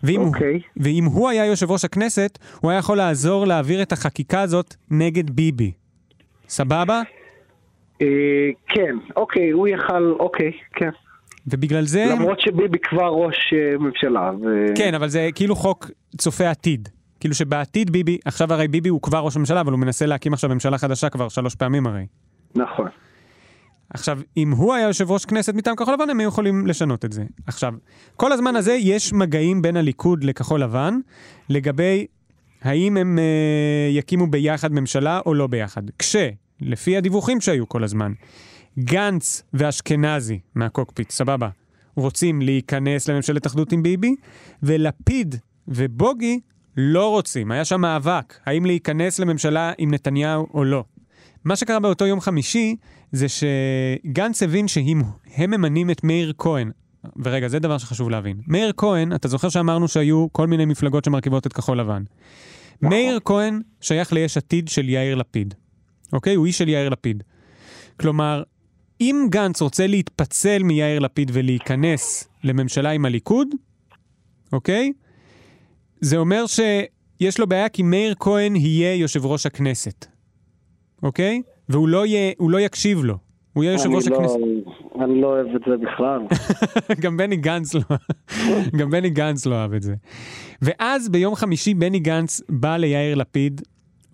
ואם, 0.04 0.22
אוקיי. 0.22 0.54
הוא, 0.54 0.62
ואם 0.78 1.06
הוא 1.06 1.30
היה 1.30 1.46
יושב 1.46 1.72
ראש 1.72 1.86
הכנסת, 1.86 2.40
הוא 2.62 2.72
היה 2.72 2.78
יכול 2.78 2.98
לעזור 2.98 3.48
להעביר 3.48 3.82
את 3.82 3.92
החקיקה 3.92 4.42
הזאת 4.42 4.76
נגד 4.92 5.30
ביבי. 5.30 5.72
סבבה? 6.50 7.02
אה, 8.02 8.08
כן, 8.68 8.96
אוקיי, 9.16 9.50
הוא 9.50 9.68
יכל, 9.68 10.12
אוקיי, 10.20 10.52
כן. 10.74 10.90
ובגלל 11.48 11.84
זה... 11.84 12.06
למרות 12.12 12.40
שביבי 12.40 12.78
כבר 12.84 13.08
ראש 13.08 13.54
אה, 13.54 13.78
ממשלה. 13.78 14.32
ו... 14.42 14.76
כן, 14.76 14.94
אבל 14.94 15.08
זה 15.08 15.30
כאילו 15.36 15.56
חוק 15.56 15.92
צופה 16.18 16.50
עתיד. 16.50 16.90
כאילו 17.20 17.36
שבעתיד 17.36 17.92
ביבי, 17.92 18.18
עכשיו 18.26 18.54
הרי 18.54 18.68
ביבי 18.68 18.90
הוא 18.90 19.02
כבר 19.02 19.20
ראש 19.20 19.36
הממשלה, 19.36 19.62
אבל 19.62 19.72
הוא 19.72 19.80
מנסה 19.80 20.06
להקים 20.06 20.34
עכשיו 20.34 20.50
ממשלה 20.50 20.78
חדשה 20.78 21.10
כבר 21.10 21.30
שלוש 21.30 21.56
פעמים 21.56 21.88
הרי. 21.88 22.06
נכון. 22.56 22.88
עכשיו, 23.90 24.20
אם 24.38 24.52
הוא 24.52 24.74
היה 24.74 24.88
יושב 24.88 25.12
ראש 25.12 25.26
כנסת 25.26 25.54
מטעם 25.54 25.76
כחול 25.76 25.94
לבן, 25.94 26.10
הם 26.10 26.20
היו 26.20 26.28
יכולים 26.28 26.68
לשנות 26.68 27.06
את 27.06 27.14
זה. 27.14 27.24
עכשיו, 27.48 27.74
כל 28.16 28.32
הזמן 28.32 28.56
הזה 28.56 28.74
יש 28.74 29.14
מגעים 29.14 29.62
בין 29.62 29.78
הליכוד 29.78 30.24
לכחול 30.24 30.62
לבן, 30.62 31.00
לגבי 31.50 32.06
האם 32.62 32.98
הם 32.98 33.20
אה, 33.20 33.90
יקימו 33.92 34.28
ביחד 34.28 34.72
ממשלה 34.72 35.20
או 35.26 35.34
לא 35.34 35.48
ביחד. 35.48 35.82
כשלפי 36.00 36.98
הדיווחים 36.98 37.42
שהיו 37.42 37.70
כל 37.70 37.84
הזמן, 37.84 38.14
גנץ 38.80 39.44
ואשכנזי 39.54 40.40
מהקוקפיט, 40.56 41.12
סבבה, 41.12 41.50
רוצים 41.96 42.42
להיכנס 42.42 43.10
לממשלת 43.10 43.48
אחדות 43.48 43.72
עם 43.72 43.84
ביבי, 43.84 44.16
ולפיד 44.64 45.36
ובוגי 45.68 46.40
לא 46.78 47.10
רוצים, 47.10 47.52
היה 47.52 47.66
שם 47.66 47.82
מאבק, 47.82 48.40
האם 48.46 48.66
להיכנס 48.66 49.20
לממשלה 49.20 49.74
עם 49.78 49.94
נתניהו 49.94 50.48
או 50.54 50.64
לא. 50.64 50.84
מה 51.44 51.56
שקרה 51.56 51.80
באותו 51.80 52.06
יום 52.06 52.22
חמישי, 52.22 52.76
זה 53.12 53.26
שגנץ 53.30 54.44
הבין 54.44 54.68
שהם 54.68 55.02
ממנים 55.38 55.90
את 55.90 56.04
מאיר 56.04 56.34
כהן. 56.38 56.72
ורגע, 57.24 57.48
זה 57.48 57.60
דבר 57.60 57.78
שחשוב 57.78 58.10
להבין. 58.10 58.42
מאיר 58.48 58.72
כהן, 58.78 59.14
אתה 59.14 59.28
זוכר 59.28 59.50
שאמרנו 59.50 59.88
שהיו 59.88 60.28
כל 60.32 60.48
מיני 60.48 60.66
מפלגות 60.66 61.06
שמרכיבות 61.06 61.48
את 61.48 61.54
כחול 61.54 61.80
לבן. 61.80 62.04
מאיר 62.82 63.20
כהן 63.26 63.62
שייך 63.82 64.14
ליש 64.14 64.38
עתיד 64.38 64.68
של 64.68 64.90
יאיר 64.90 65.16
לפיד. 65.16 65.54
אוקיי? 66.14 66.36
הוא 66.36 66.46
איש 66.46 66.58
של 66.58 66.70
יאיר 66.70 66.90
לפיד. 66.90 67.24
כלומר, 68.00 68.44
אם 69.02 69.28
גנץ 69.30 69.62
רוצה 69.62 69.88
להתפצל 69.88 70.64
מיאיר 70.64 71.00
לפיד 71.00 71.32
ולהיכנס 71.34 72.28
לממשלה 72.44 72.90
עם 72.90 73.06
הליכוד, 73.06 73.48
אוקיי? 74.54 74.92
זה 76.02 76.18
אומר 76.18 76.46
שיש 76.48 77.40
לו 77.40 77.48
בעיה 77.48 77.70
כי 77.70 77.84
מאיר 77.84 78.14
כהן 78.20 78.56
יהיה 78.56 78.96
יושב 78.96 79.26
ראש 79.26 79.46
הכנסת, 79.46 80.06
אוקיי? 81.04 81.42
והוא 81.70 81.88
לא, 81.88 82.06
יהיה, 82.06 82.34
לא 82.40 82.60
יקשיב 82.60 83.04
לו. 83.04 83.18
הוא 83.54 83.64
יהיה 83.64 83.74
יושב 83.74 83.90
ראש 83.90 84.08
לא, 84.08 84.16
הכנסת. 84.16 84.36
אני 85.04 85.22
לא 85.22 85.28
אוהב 85.28 85.48
את 85.56 85.62
זה 85.68 85.78
בכלל. 85.78 86.20
גם 87.04 87.18
בני 87.18 87.36
גנץ 87.36 87.74
לא, 87.74 87.82
גם 88.80 88.90
בני 88.90 89.10
גנץ 89.10 89.46
לא 89.46 89.56
אוהב 89.56 89.74
את 89.74 89.82
זה. 89.82 89.96
ואז 90.62 91.10
ביום 91.10 91.36
חמישי 91.36 91.74
בני 91.74 92.00
גנץ 92.00 92.42
בא 92.50 92.78
ליאיר 92.78 93.16
לפיד, 93.16 93.62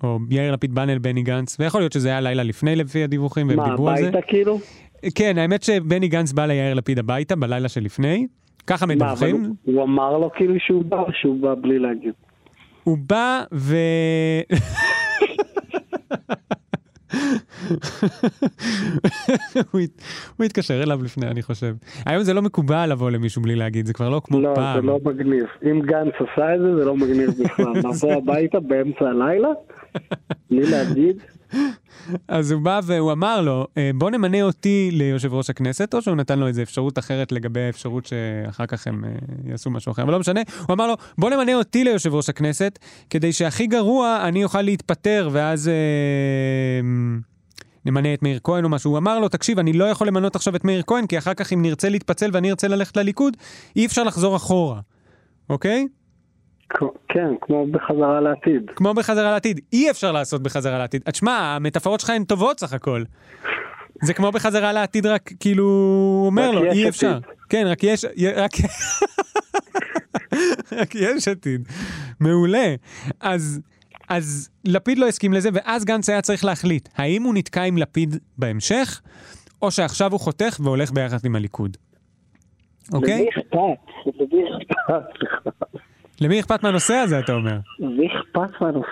או 0.03 0.19
יאיר 0.29 0.51
לפיד 0.51 0.75
בא 0.75 0.85
לבני 0.85 1.23
גנץ, 1.23 1.57
ויכול 1.59 1.81
להיות 1.81 1.91
שזה 1.91 2.09
היה 2.09 2.21
לילה 2.21 2.43
לפני 2.43 2.75
לפי 2.75 3.03
הדיווחים, 3.03 3.47
והם 3.47 3.57
מה, 3.57 3.69
דיברו 3.69 3.89
על 3.89 3.97
זה. 3.97 4.07
הביתה 4.07 4.27
כאילו? 4.27 4.59
כן, 5.15 5.37
האמת 5.37 5.63
שבני 5.63 6.07
גנץ 6.07 6.31
בא 6.31 6.45
ליאיר 6.45 6.73
לפיד 6.73 6.99
הביתה 6.99 7.35
בלילה 7.35 7.69
שלפני, 7.69 8.27
ככה 8.67 8.85
מה, 8.85 8.95
מדווחים. 8.95 9.35
הוא- 9.43 9.55
הוא 9.75 9.83
אמר 9.83 10.17
לו 10.17 10.31
כאילו 10.35 10.53
שהוא 10.59 10.83
בא, 10.85 10.97
שהוא 11.21 11.41
בא 11.41 11.55
בלי 11.61 11.79
להגיד. 11.79 12.13
הוא 12.83 12.97
בא 13.07 13.43
ו... 13.53 13.75
הוא 19.71 19.81
הת- 19.81 20.01
הוא 20.37 20.45
התקשר 20.45 20.83
אליו 20.83 21.03
לפני, 21.03 21.27
אני 21.27 21.41
חושב. 21.41 21.75
היום 22.05 22.23
זה 22.23 22.33
לא 22.33 22.41
מקובל 22.41 22.85
לבוא 22.91 23.11
למישהו 23.11 23.41
בלי 23.41 23.55
להגיד, 23.55 23.85
זה 23.85 23.93
כבר 23.93 24.09
לא 24.09 24.21
כמו 24.25 24.41
לא, 24.41 24.51
פעם. 24.55 24.81
זה 24.81 24.87
לא 24.87 24.99
מגניב. 25.05 25.45
אם 25.71 25.81
גנץ 25.81 26.13
עשה 26.15 26.55
את 26.55 26.59
זה, 26.61 26.75
זה 26.79 26.85
לא 26.85 26.97
מגניב 26.97 27.29
בכלל. 27.43 27.73
לבוא 27.89 28.13
הביתה 28.13 28.59
באמצע 28.59 29.05
הלילה, 29.05 29.47
בלי 30.49 30.71
להגיד. 30.71 31.21
אז 32.27 32.51
הוא 32.51 32.61
בא 32.61 32.79
והוא 32.83 33.11
אמר 33.11 33.41
לו, 33.41 33.67
"אה, 33.77 33.91
בוא 33.95 34.09
נמנה 34.11 34.41
אותי 34.41 34.89
ליושב 34.93 35.33
ראש 35.33 35.49
הכנסת, 35.49 35.93
או 35.93 36.01
שהוא 36.01 36.15
נתן 36.15 36.39
לו 36.39 36.47
איזו 36.47 36.61
אפשרות 36.61 36.99
אחרת 36.99 37.31
לגבי 37.31 37.61
האפשרות 37.61 38.05
שאחר 38.05 38.65
כך 38.65 38.87
הם 38.87 39.05
אה, 39.05 39.09
יעשו 39.45 39.69
משהו 39.69 39.91
אחר, 39.91 40.01
אבל 40.03 40.11
לא 40.11 40.19
משנה. 40.19 40.41
הוא 40.67 40.73
אמר 40.73 40.87
לו, 40.87 40.93
בוא 41.17 41.29
נמנה 41.29 41.55
אותי 41.55 41.83
ליושב 41.83 42.13
ראש 42.13 42.29
הכנסת, 42.29 42.79
כדי 43.09 43.33
שהכי 43.33 43.67
גרוע 43.67 44.19
אני 44.27 44.43
אוכל 44.43 44.61
להתפטר, 44.61 45.29
ואז 45.31 45.67
אה, 45.67 45.73
נמנה 47.85 48.13
את 48.13 48.23
מאיר 48.23 48.39
כהן 48.43 48.63
או 48.63 48.69
משהו. 48.69 48.91
הוא 48.91 48.97
אמר 48.97 49.19
לו, 49.19 49.29
תקשיב, 49.29 49.59
אני 49.59 49.73
לא 49.73 49.85
יכול 49.85 50.07
למנות 50.07 50.35
עכשיו 50.35 50.55
את 50.55 50.63
מאיר 50.65 50.83
כהן, 50.87 51.07
כי 51.07 51.17
אחר 51.17 51.33
כך 51.33 51.53
אם 51.53 51.61
נרצה 51.61 51.89
להתפצל 51.89 52.29
ואני 52.33 52.49
ארצה 52.49 52.67
ללכת 52.67 52.97
לליכוד, 52.97 53.37
אי 53.75 53.85
אפשר 53.85 54.03
לחזור 54.03 54.35
אחורה, 54.35 54.79
אוקיי? 55.49 55.87
כן, 57.09 57.29
כמו 57.41 57.67
בחזרה 57.71 58.21
לעתיד. 58.21 58.71
כמו 58.75 58.93
בחזרה 58.93 59.31
לעתיד. 59.31 59.59
אי 59.73 59.89
אפשר 59.89 60.11
לעשות 60.11 60.43
בחזרה 60.43 60.77
לעתיד. 60.77 61.01
אז 61.05 61.15
שמע, 61.15 61.55
המטאפורות 61.55 61.99
שלך 61.99 62.09
הן 62.09 62.23
טובות 62.23 62.59
סך 62.59 62.73
הכל. 62.73 63.03
זה 64.01 64.13
כמו 64.13 64.31
בחזרה 64.31 64.73
לעתיד, 64.73 65.05
רק 65.05 65.29
כאילו, 65.39 65.65
אומר 66.25 66.51
לו, 66.51 66.71
אי 66.71 66.89
אפשר. 66.89 67.17
עתיד. 67.17 67.23
כן, 67.49 67.63
רק 67.67 67.83
יש, 67.83 68.05
רק... 68.35 68.51
רק 70.79 70.95
יש 70.95 71.27
עתיד. 71.27 71.67
מעולה. 72.19 72.75
אז, 73.19 73.61
אז 74.09 74.49
לפיד 74.65 74.97
לא 74.97 75.07
הסכים 75.07 75.33
לזה, 75.33 75.49
ואז 75.53 75.85
גנץ 75.85 76.09
היה 76.09 76.21
צריך 76.21 76.45
להחליט, 76.45 76.89
האם 76.95 77.23
הוא 77.23 77.33
נתקע 77.33 77.63
עם 77.63 77.77
לפיד 77.77 78.15
בהמשך, 78.37 79.01
או 79.61 79.71
שעכשיו 79.71 80.11
הוא 80.11 80.19
חותך 80.19 80.57
והולך 80.63 80.91
ביחד 80.91 81.17
עם 81.25 81.35
הליכוד. 81.35 81.77
אוקיי? 82.93 83.13
למי 83.13 83.29
אכפת? 83.29 84.11
למי 84.19 84.43
אכפת 84.57 85.21
לך? 85.21 85.62
למי 86.21 86.39
אכפת 86.39 86.63
מהנושא 86.63 86.93
הזה, 86.93 87.19
אתה 87.19 87.33
אומר? 87.33 87.57
למי 87.79 88.07
אכפת 88.07 88.61
מהנושא 88.61 88.87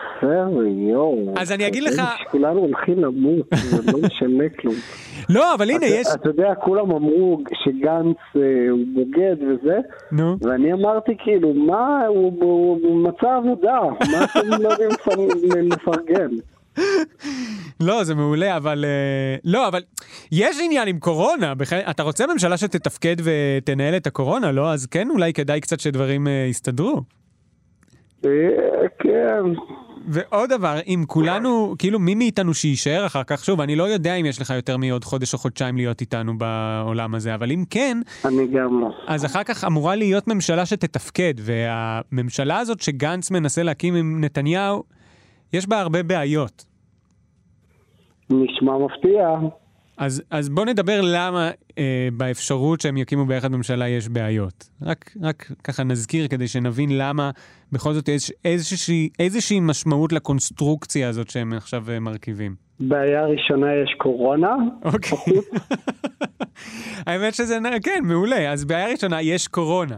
הזה, 0.47 0.67
יואו? 0.91 1.33
אז 1.37 1.51
אני 1.51 1.67
אגיד 1.67 1.83
לך- 1.83 2.01
כולנו 2.31 2.59
הולכים 2.59 2.99
למות, 2.99 3.45
זה 3.53 3.91
לא 3.91 3.99
משנה 4.07 4.43
כלום. 4.59 4.75
לא, 5.35 5.53
אבל 5.53 5.69
הנה, 5.69 5.85
יש... 5.85 6.07
אתה 6.15 6.29
יודע, 6.29 6.55
כולם 6.55 6.91
אמרו 6.91 7.41
שגנץ 7.63 8.17
אה, 8.35 8.41
הוא 8.71 8.79
בוגד 8.93 9.35
וזה, 9.41 9.77
נו. 10.11 10.37
ואני 10.41 10.73
אמרתי 10.73 11.11
כאילו, 11.23 11.53
מה, 11.53 12.05
הוא 12.07 12.97
מצא 13.03 13.27
עבודה, 13.37 13.79
מה 14.11 14.23
אתם 14.23 14.47
לא 14.63 14.69
יודעים 14.69 14.89
לפ- 14.89 15.07
לפרגן? 15.77 16.29
לא, 17.87 18.03
זה 18.03 18.15
מעולה, 18.15 18.57
אבל... 18.57 18.85
אה, 18.87 19.35
לא, 19.43 19.67
אבל 19.67 19.81
יש 20.31 20.57
עניין 20.63 20.87
עם 20.87 20.99
קורונה. 20.99 21.55
בח... 21.55 21.73
אתה 21.73 22.03
רוצה 22.03 22.25
ממשלה 22.27 22.57
שתתפקד 22.57 23.15
ותנהל 23.23 23.95
את 23.95 24.07
הקורונה, 24.07 24.51
לא? 24.51 24.71
אז 24.71 24.85
כן, 24.85 25.09
אולי 25.09 25.33
כדאי 25.33 25.61
קצת 25.61 25.79
שדברים 25.79 26.27
אה, 26.27 26.45
יסתדרו. 26.49 27.01
אה, 28.25 28.29
כן, 28.99 29.43
ועוד 30.07 30.49
דבר, 30.49 30.79
אם 30.87 31.03
כולנו, 31.07 31.75
כאילו, 31.77 31.99
מי 31.99 32.15
מאיתנו 32.15 32.53
שיישאר 32.53 33.05
אחר 33.05 33.23
כך, 33.23 33.45
שוב, 33.45 33.61
אני 33.61 33.75
לא 33.75 33.83
יודע 33.83 34.15
אם 34.15 34.25
יש 34.25 34.41
לך 34.41 34.49
יותר 34.49 34.77
מעוד 34.77 35.03
חודש 35.03 35.33
או 35.33 35.39
חודשיים 35.39 35.77
להיות 35.77 36.01
איתנו 36.01 36.37
בעולם 36.37 37.15
הזה, 37.15 37.35
אבל 37.35 37.51
אם 37.51 37.63
כן, 37.69 37.97
אני 38.25 38.47
גם 38.47 38.81
לא. 38.81 38.89
אז 39.07 39.25
אחר 39.25 39.43
כך 39.43 39.63
אמורה 39.63 39.95
להיות 39.95 40.27
ממשלה 40.27 40.65
שתתפקד, 40.65 41.33
והממשלה 41.37 42.59
הזאת 42.59 42.81
שגנץ 42.81 43.31
מנסה 43.31 43.63
להקים 43.63 43.95
עם 43.95 44.23
נתניהו, 44.23 44.83
יש 45.53 45.67
בה 45.67 45.79
הרבה 45.79 46.03
בעיות. 46.03 46.65
נשמע 48.29 48.77
מפתיע. 48.77 49.29
אז, 49.97 50.23
אז 50.29 50.49
בוא 50.49 50.65
נדבר 50.65 51.01
למה 51.03 51.51
אה, 51.77 52.07
באפשרות 52.17 52.81
שהם 52.81 52.97
יקימו 52.97 53.25
ביחד 53.25 53.51
ממשלה 53.51 53.87
יש 53.87 54.09
בעיות. 54.09 54.69
רק, 54.81 55.11
רק 55.21 55.51
ככה 55.63 55.83
נזכיר 55.83 56.27
כדי 56.27 56.47
שנבין 56.47 56.97
למה 56.97 57.31
בכל 57.71 57.93
זאת 57.93 58.07
יש 58.07 58.31
איזושהי, 58.45 59.09
איזושהי 59.19 59.59
משמעות 59.59 60.13
לקונסטרוקציה 60.13 61.09
הזאת 61.09 61.29
שהם 61.29 61.53
עכשיו 61.53 61.83
אה, 61.89 61.99
מרכיבים. 61.99 62.55
בעיה 62.79 63.25
ראשונה 63.25 63.67
יש 63.83 63.95
קורונה, 63.97 64.55
אוקיי. 64.85 65.17
האמת 67.07 67.33
שזה, 67.33 67.59
כן, 67.83 68.03
מעולה. 68.03 68.51
אז 68.51 68.65
בעיה 68.65 68.87
ראשונה, 68.91 69.21
יש 69.21 69.47
קורונה. 69.47 69.95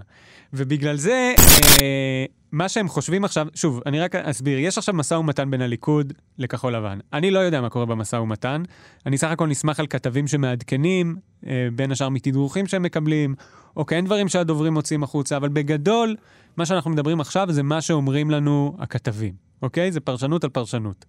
ובגלל 0.54 0.96
זה, 0.96 1.34
אה, 1.82 2.26
מה 2.52 2.70
שהם 2.70 2.88
חושבים 2.88 3.26
עכשיו, 3.26 3.48
שוב, 3.56 3.82
אני 3.86 4.00
רק 4.00 4.16
אסביר, 4.16 4.60
יש 4.60 4.78
עכשיו 4.78 4.96
משא 4.96 5.14
ומתן 5.14 5.52
בין 5.52 5.62
הליכוד 5.62 6.14
לכחול 6.38 6.76
לבן. 6.76 7.00
אני 7.14 7.32
לא 7.32 7.40
יודע 7.40 7.62
מה 7.62 7.70
קורה 7.70 7.86
במשא 7.86 8.16
ומתן. 8.16 8.64
אני 9.06 9.18
סך 9.18 9.28
הכל 9.28 9.48
נסמך 9.48 9.80
על 9.80 9.88
כתבים 9.88 10.28
שמעדכנים, 10.28 11.16
אה, 11.48 11.68
בין 11.76 11.92
השאר 11.92 12.10
מתדרוכים 12.10 12.68
שהם 12.68 12.84
מקבלים, 12.84 13.36
או 13.78 13.86
כן 13.86 14.06
דברים 14.06 14.30
שהדוברים 14.30 14.74
מוציאים 14.74 15.04
החוצה, 15.04 15.38
אבל 15.38 15.50
בגדול, 15.50 16.16
מה 16.58 16.66
שאנחנו 16.66 16.92
מדברים 16.92 17.22
עכשיו 17.22 17.48
זה 17.52 17.64
מה 17.64 17.82
שאומרים 17.82 18.32
לנו 18.32 18.78
הכתבים, 18.80 19.34
אוקיי? 19.62 19.92
זה 19.92 20.00
פרשנות 20.00 20.44
על 20.44 20.50
פרשנות. 20.50 21.06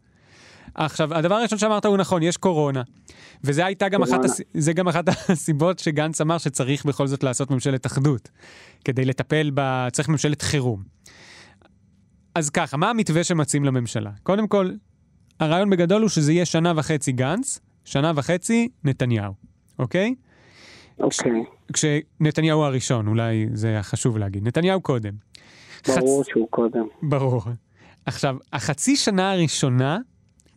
עכשיו, 0.75 1.15
הדבר 1.15 1.35
הראשון 1.35 1.59
שאמרת 1.59 1.85
הוא 1.85 1.97
נכון, 1.97 2.23
יש 2.23 2.37
קורונה. 2.37 2.83
וזה 3.45 3.67
הייתה 3.67 3.89
גם 3.89 4.03
אחת. 4.03 4.25
הס... 4.25 4.41
זה 4.55 4.73
גם 4.73 4.89
אחת 4.89 5.05
הסיבות 5.09 5.79
שגנץ 5.79 6.21
אמר 6.21 6.39
שצריך 6.39 6.85
בכל 6.87 7.07
זאת 7.07 7.23
לעשות 7.23 7.51
ממשלת 7.51 7.87
אחדות. 7.87 8.31
כדי 8.85 9.05
לטפל 9.05 9.51
ב... 9.55 9.89
צריך 9.93 10.09
ממשלת 10.09 10.43
חירום. 10.43 10.83
אז 12.35 12.51
ככה, 12.51 12.77
מה 12.77 12.91
המתווה 12.91 13.25
שמציעים 13.25 13.65
לממשלה? 13.65 14.11
קודם 14.23 14.49
כל, 14.49 14.71
הרעיון 15.41 15.71
בגדול 15.71 16.03
הוא 16.03 16.09
שזה 16.09 16.33
יהיה 16.33 16.45
שנה 16.45 16.73
וחצי 16.77 17.13
גנץ, 17.13 17.61
שנה 17.85 18.13
וחצי 18.17 18.69
נתניהו, 18.85 19.35
אוקיי? 19.79 20.15
אוקיי, 20.99 21.45
כשנתניהו 21.73 22.63
הראשון, 22.63 23.07
אולי 23.07 23.47
זה 23.53 23.79
חשוב 23.83 24.19
להגיד. 24.19 24.49
נתניהו 24.49 24.81
קודם. 24.81 25.13
ברור 25.89 26.23
חצ... 26.23 26.29
שהוא 26.29 26.49
קודם. 26.51 26.85
ברור. 27.03 27.43
עכשיו, 28.07 28.37
החצי 28.53 28.97
שנה 28.97 29.33
הראשונה, 29.33 29.99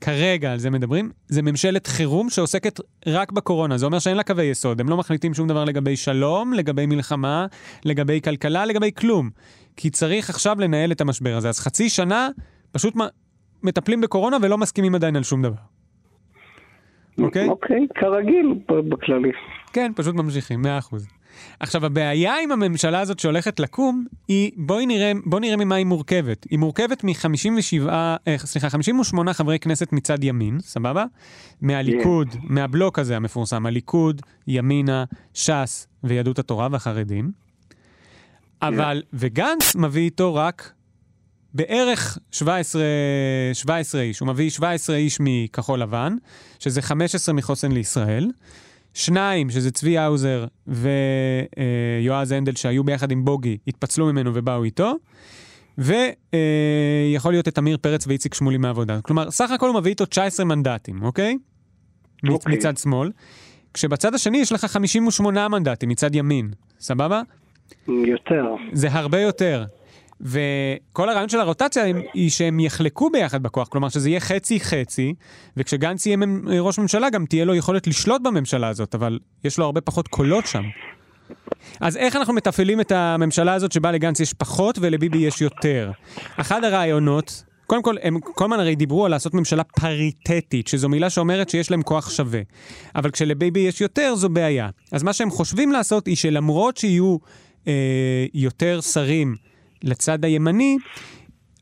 כרגע 0.02 0.52
על 0.52 0.58
זה 0.58 0.70
מדברים, 0.70 1.12
זה 1.28 1.42
ממשלת 1.42 1.88
חירום 1.88 2.30
שעוסקת 2.30 2.80
רק 3.08 3.32
בקורונה. 3.32 3.78
זה 3.78 3.86
אומר 3.86 4.00
שאין 4.00 4.18
לה 4.18 4.24
קווי 4.24 4.44
יסוד, 4.46 4.82
הם 4.82 4.90
לא 4.90 4.98
מחליטים 4.98 5.34
שום 5.34 5.48
דבר 5.48 5.66
לגבי 5.66 5.96
שלום, 5.96 6.54
לגבי 6.54 6.86
מלחמה, 6.86 7.46
לגבי 7.86 8.22
כלכלה, 8.22 8.66
לגבי 8.66 8.92
כלום. 8.98 9.30
כי 9.76 9.90
צריך 9.90 10.30
עכשיו 10.30 10.60
לנהל 10.60 10.92
את 10.92 11.02
המשבר 11.02 11.36
הזה. 11.36 11.50
אז 11.50 11.60
חצי 11.60 11.90
שנה 11.90 12.30
פשוט 12.72 12.94
מטפלים 13.64 14.02
בקורונה 14.02 14.38
ולא 14.42 14.58
מסכימים 14.58 14.96
עדיין 14.96 15.16
על 15.16 15.24
שום 15.24 15.42
דבר. 15.42 15.56
אוקיי? 17.18 17.48
אוקיי, 17.48 17.88
כרגיל 17.96 18.54
בכללי. 18.90 19.32
כן, 19.74 19.92
פשוט 19.96 20.16
ממשיכים, 20.16 20.62
מאה 20.62 20.78
אחוז. 20.78 21.08
עכשיו, 21.60 21.86
הבעיה 21.86 22.34
עם 22.44 22.52
הממשלה 22.52 23.00
הזאת 23.00 23.20
שהולכת 23.20 23.60
לקום, 23.60 24.06
היא, 24.28 24.52
בואי 24.56 24.86
נראה, 24.86 25.12
בוא 25.26 25.40
נראה 25.40 25.58
ממה 25.58 25.76
היא 25.76 25.86
מורכבת. 25.86 26.46
היא 26.50 26.60
מורכבת 26.60 27.04
מ-57, 27.04 27.90
אה, 27.90 28.18
סליחה, 28.38 28.70
58 28.70 29.34
חברי 29.34 29.60
כנסת 29.60 29.92
מצד 29.92 30.24
ימין, 30.24 30.60
סבבה? 30.60 31.06
מהליכוד, 31.62 32.28
yeah. 32.34 32.38
מהבלוק 32.44 33.00
הזה 33.00 33.16
המפורסם, 33.16 33.66
הליכוד, 33.66 34.22
ימינה, 34.48 35.04
ש"ס 35.34 35.88
ויהדות 36.04 36.40
התורה 36.40 36.68
והחרדים. 36.72 37.32
אבל, 38.62 39.02
וגנץ 39.14 39.76
מביא 39.76 40.02
איתו 40.02 40.36
רק 40.36 40.72
בערך 41.54 42.18
17, 42.32 42.84
17 43.54 44.02
איש. 44.02 44.20
הוא 44.20 44.28
מביא 44.28 44.50
17 44.50 44.96
איש 44.96 45.18
מכחול 45.20 45.80
לבן, 45.80 46.16
שזה 46.60 46.82
15 46.82 47.36
מחוסן 47.36 47.72
לישראל. 47.72 48.32
שניים, 48.98 49.50
שזה 49.50 49.72
צבי 49.72 49.98
האוזר 49.98 50.46
ויועז 50.68 52.32
הנדל, 52.32 52.56
שהיו 52.56 52.84
ביחד 52.84 53.12
עם 53.12 53.26
בוגי, 53.26 53.58
התפצלו 53.68 54.06
ממנו 54.06 54.32
ובאו 54.34 54.64
איתו. 54.64 54.94
ויכול 55.78 57.34
להיות 57.34 57.48
את 57.48 57.58
עמיר 57.58 57.78
פרץ 57.82 58.08
ואיציק 58.08 58.34
שמולי 58.34 58.58
מהעבודה. 58.58 59.02
כלומר, 59.02 59.32
סך 59.32 59.52
הכל 59.52 59.68
הוא 59.68 59.76
מביא 59.76 59.92
איתו 59.92 60.06
19 60.06 60.46
מנדטים, 60.46 61.04
אוקיי? 61.04 61.38
אוקיי. 62.30 62.56
מצד 62.56 62.78
שמאל. 62.78 63.12
כשבצד 63.74 64.14
השני 64.14 64.38
יש 64.38 64.52
לך 64.52 64.66
58 64.66 65.48
מנדטים 65.48 65.90
מצד 65.90 66.16
ימין, 66.16 66.52
סבבה? 66.80 67.22
יותר. 67.88 68.46
זה 68.74 68.92
הרבה 68.92 69.20
יותר. 69.20 69.66
וכל 70.22 71.10
הרעיון 71.10 71.30
של 71.30 71.40
הרוטציה 71.40 71.84
היא 72.14 72.30
שהם 72.30 72.60
יחלקו 72.60 73.10
ביחד 73.10 73.44
בכוח, 73.44 73.68
כלומר 73.68 73.90
שזה 73.90 74.10
יהיה 74.10 74.20
חצי-חצי, 74.20 75.14
וכשגנץ 75.58 76.06
יהיה 76.06 76.18
ראש 76.60 76.80
ממשלה 76.80 77.10
גם 77.10 77.26
תהיה 77.26 77.46
לו 77.46 77.56
יכולת 77.56 77.88
לשלוט 77.88 78.22
בממשלה 78.22 78.68
הזאת, 78.68 78.96
אבל 78.96 79.20
יש 79.44 79.58
לו 79.58 79.66
הרבה 79.66 79.82
פחות 79.82 80.08
קולות 80.08 80.48
שם. 80.48 80.64
אז 81.80 81.98
איך 81.98 82.16
אנחנו 82.16 82.34
מתפעלים 82.34 82.82
את 82.82 82.92
הממשלה 82.92 83.54
הזאת 83.54 83.72
שבה 83.72 83.92
לגנץ 83.92 84.20
יש 84.20 84.34
פחות 84.34 84.78
ולביבי 84.82 85.18
יש 85.18 85.42
יותר? 85.42 85.92
אחד 86.38 86.64
הרעיונות, 86.64 87.44
קודם 87.68 87.84
כל, 87.84 87.96
הם 88.02 88.20
כל 88.20 88.46
הזמן 88.46 88.60
הרי 88.60 88.76
דיברו 88.76 89.06
על 89.06 89.12
לעשות 89.12 89.34
ממשלה 89.34 89.64
פריטטית, 89.64 90.68
שזו 90.68 90.90
מילה 90.90 91.10
שאומרת 91.10 91.50
שיש 91.50 91.72
להם 91.72 91.82
כוח 91.82 92.10
שווה. 92.10 92.42
אבל 92.96 93.12
כשלביבי 93.12 93.60
יש 93.60 93.82
יותר, 93.82 94.16
זו 94.16 94.30
בעיה. 94.30 94.70
אז 94.92 95.04
מה 95.04 95.14
שהם 95.14 95.30
חושבים 95.30 95.72
לעשות 95.72 96.08
היא 96.08 96.16
שלמרות 96.16 96.78
שיהיו 96.78 97.18
אה, 97.68 98.26
יותר 98.34 98.82
שרים 98.82 99.36
לצד 99.84 100.26
הימני, 100.26 100.78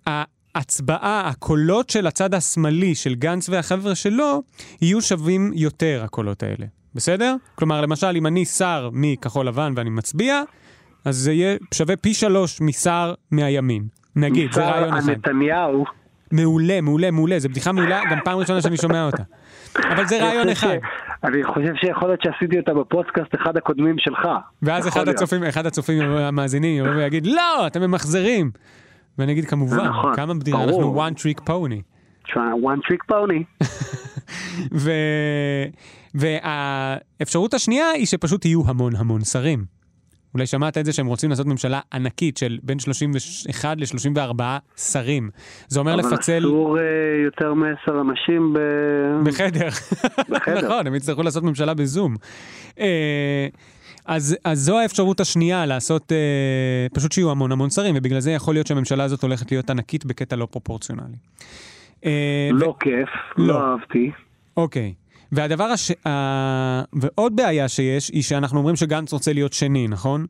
ההצבעה, 0.08 1.28
הקולות 1.28 1.90
של 1.90 2.08
הצד 2.08 2.34
השמאלי, 2.34 2.96
של 2.96 3.16
גנץ 3.16 3.50
והחבר'ה 3.50 3.96
שלו, 3.96 4.44
יהיו 4.82 5.02
שווים 5.02 5.52
יותר, 5.54 6.02
הקולות 6.04 6.44
האלה. 6.44 6.66
בסדר? 6.96 7.36
כלומר, 7.56 7.82
למשל, 7.82 8.16
אם 8.16 8.28
אני 8.28 8.46
שר 8.46 8.90
מכחול 8.94 9.48
לבן 9.48 9.74
ואני 9.76 9.90
מצביע, 9.90 10.42
אז 11.06 11.16
זה 11.16 11.34
יהיה 11.34 11.58
שווה 11.74 11.96
פי 11.96 12.14
שלוש 12.14 12.62
משר 12.62 13.14
מהימין. 13.32 13.88
נגיד, 14.16 14.52
זה 14.54 14.66
רעיון 14.66 14.94
אחד. 14.94 15.10
נתניהו. 15.10 15.86
מעולה, 16.32 16.82
מעולה, 16.82 17.12
מעולה. 17.12 17.40
זו 17.40 17.50
בדיחה 17.50 17.72
מעולה, 17.72 18.02
גם 18.12 18.18
פעם 18.24 18.38
ראשונה 18.38 18.62
שאני 18.62 18.78
שומע 18.78 19.06
אותה. 19.06 19.24
אבל 19.76 20.06
זה 20.06 20.24
רעיון 20.24 20.50
אחד. 20.50 20.78
אני 21.24 21.44
חושב 21.44 21.74
שיכול 21.76 22.08
להיות 22.08 22.22
שעשיתי 22.24 22.60
אותה 22.60 22.74
בפודקאסט 22.74 23.36
אחד 23.36 23.58
הקודמים 23.58 23.96
שלך. 24.00 24.28
ואז 24.62 24.88
אחד. 24.88 25.10
הצופים, 25.10 25.44
אחד 25.44 25.66
הצופים 25.66 26.02
המאזינים 26.02 26.86
יבוא 26.86 26.96
ויגיד, 26.96 27.26
לא, 27.26 27.68
אתם 27.68 27.82
ממחזרים. 27.82 28.52
ואני 29.18 29.32
אגיד, 29.32 29.46
כמובן, 29.46 29.86
נכון, 29.88 30.16
כמה 30.16 30.34
בדיחה. 30.34 30.64
אנחנו 30.64 31.06
one 31.08 31.14
trick 31.14 31.42
pony. 31.50 31.82
One 32.34 32.80
trick 32.90 33.12
pony. 33.12 33.66
והאפשרות 36.16 37.54
השנייה 37.54 37.90
היא 37.90 38.06
שפשוט 38.06 38.46
יהיו 38.46 38.62
המון 38.68 38.96
המון 38.96 39.22
שרים. 39.22 39.75
אולי 40.36 40.46
שמעת 40.46 40.78
את 40.78 40.86
זה 40.86 40.94
שהם 40.94 41.08
רוצים 41.08 41.30
לעשות 41.30 41.46
ממשלה 41.46 41.80
ענקית 41.94 42.38
של 42.38 42.58
בין 42.64 42.80
31 42.80 43.78
ל-34 43.78 44.42
שרים. 44.78 45.30
זה 45.68 45.80
אומר 45.80 45.94
אבל 45.94 46.00
לפצל 46.00 46.38
אסור 46.38 46.78
אה, 46.80 46.84
יותר 47.26 47.54
מעשר 47.54 48.02
אנשים 48.02 48.54
ב... 48.54 48.60
בחדר. 49.24 49.68
בחדר. 50.32 50.68
נכון, 50.68 50.88
הם 50.88 50.96
יצטרכו 50.96 51.24
לעשות 51.24 51.44
ממשלה 51.44 51.74
בזום. 51.74 52.16
אה, 52.80 53.48
אז, 54.06 54.38
אז 54.44 54.60
זו 54.60 54.80
האפשרות 54.80 55.20
השנייה, 55.20 55.66
לעשות, 55.66 56.12
אה, 56.12 56.88
פשוט 56.94 57.12
שיהיו 57.12 57.32
המון 57.32 57.52
המון 57.52 57.70
שרים, 57.70 57.96
ובגלל 57.98 58.20
זה 58.20 58.32
יכול 58.32 58.56
להיות 58.56 58.68
שהממשלה 58.68 59.04
הזאת 59.04 59.24
הולכת 59.24 59.52
להיות 59.52 59.70
ענקית 59.70 60.06
בקטע 60.06 60.36
לא 60.36 60.48
פרופורציונלי. 60.52 61.18
אה, 62.06 62.50
ו- 62.52 62.60
לא 62.60 62.76
כיף, 62.80 63.10
לא. 63.38 63.48
לא 63.48 63.60
אהבתי. 63.60 64.12
אוקיי. 64.58 64.94
והדבר 65.32 65.64
הש... 65.64 65.92
ה... 66.08 66.82
ועוד 66.94 67.36
בעיה 67.36 67.68
שיש, 67.68 68.10
היא 68.10 68.24
שאנחנו 68.24 68.58
אומרים 68.58 68.76
שגנץ 68.76 69.14
רוצה 69.14 69.34
להיות 69.34 69.54
שני, 69.54 69.88
נכון? 69.88 70.26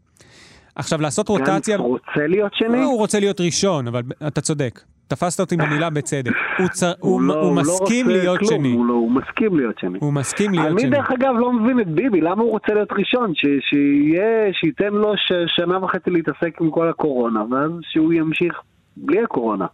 עכשיו, 0.76 1.02
לעשות 1.02 1.30
רוטציה... 1.30 1.78
גנץ 1.78 1.86
רוצה 1.88 2.28
להיות 2.28 2.52
שני? 2.54 2.84
הוא 2.84 2.98
רוצה 2.98 3.20
להיות 3.20 3.42
ראשון, 3.42 3.88
אבל 3.88 4.02
אתה 4.28 4.42
צודק. 4.42 4.82
תפסת 5.08 5.40
אותי 5.40 5.58
במילה 5.58 5.90
בצדק. 5.90 6.32
הוא, 6.58 6.68
צ... 6.68 6.84
הוא, 7.00 7.22
לא- 7.22 7.34
הוא 7.34 7.56
לא 7.56 7.62
מסכים 7.62 8.06
רוצה 8.06 8.18
להיות 8.18 8.40
כלום, 8.40 8.50
שני. 8.50 8.72
הוא, 8.72 8.86
לא, 8.86 8.94
הוא 8.94 9.12
מסכים 9.12 9.58
להיות 9.58 9.80
שני. 9.80 9.98
הוא 10.02 10.14
מסכים 10.14 10.52
להיות 10.52 10.68
אני 10.72 10.82
שני. 10.82 10.90
דרך 10.90 11.12
אגב 11.12 11.34
לא 11.40 11.54
מבין 11.54 11.80
את 11.80 11.88
ביבי, 11.88 12.22
למה 12.22 12.44
הוא 12.44 12.52
רוצה 12.52 12.74
להיות 12.74 12.90
ראשון? 12.92 13.32
ש, 13.36 13.46
שיהיה, 13.70 14.54
שייתן 14.54 14.94
לו 14.94 15.14
ש, 15.18 15.32
שנה 15.48 15.84
וחצי 15.84 16.10
להתעסק 16.10 16.62
עם 16.62 16.72
כל 16.72 16.90
הקורונה, 16.90 17.44
ואז 17.52 17.72
שהוא 17.82 18.14
ימשיך 18.14 18.54
בלי 18.98 19.24
הקורונה. 19.24 19.66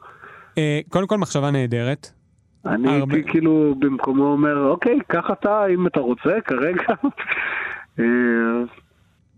אה, 0.58 0.80
קודם 0.90 1.08
כל, 1.08 1.18
מחשבה 1.18 1.52
נהדרת. 1.52 2.12
אני 2.65 3.00
הרבה- 3.00 3.15
הייתי 3.15 3.30
כאילו 3.32 3.76
במקומו 3.80 4.24
אומר, 4.24 4.58
אוקיי, 4.67 5.00
קח 5.08 5.26
אתה 5.32 5.65
אם 5.74 5.88
אתה 5.88 6.00
רוצה, 6.00 6.30
כרגע. 6.45 6.84
אה, 8.00 8.04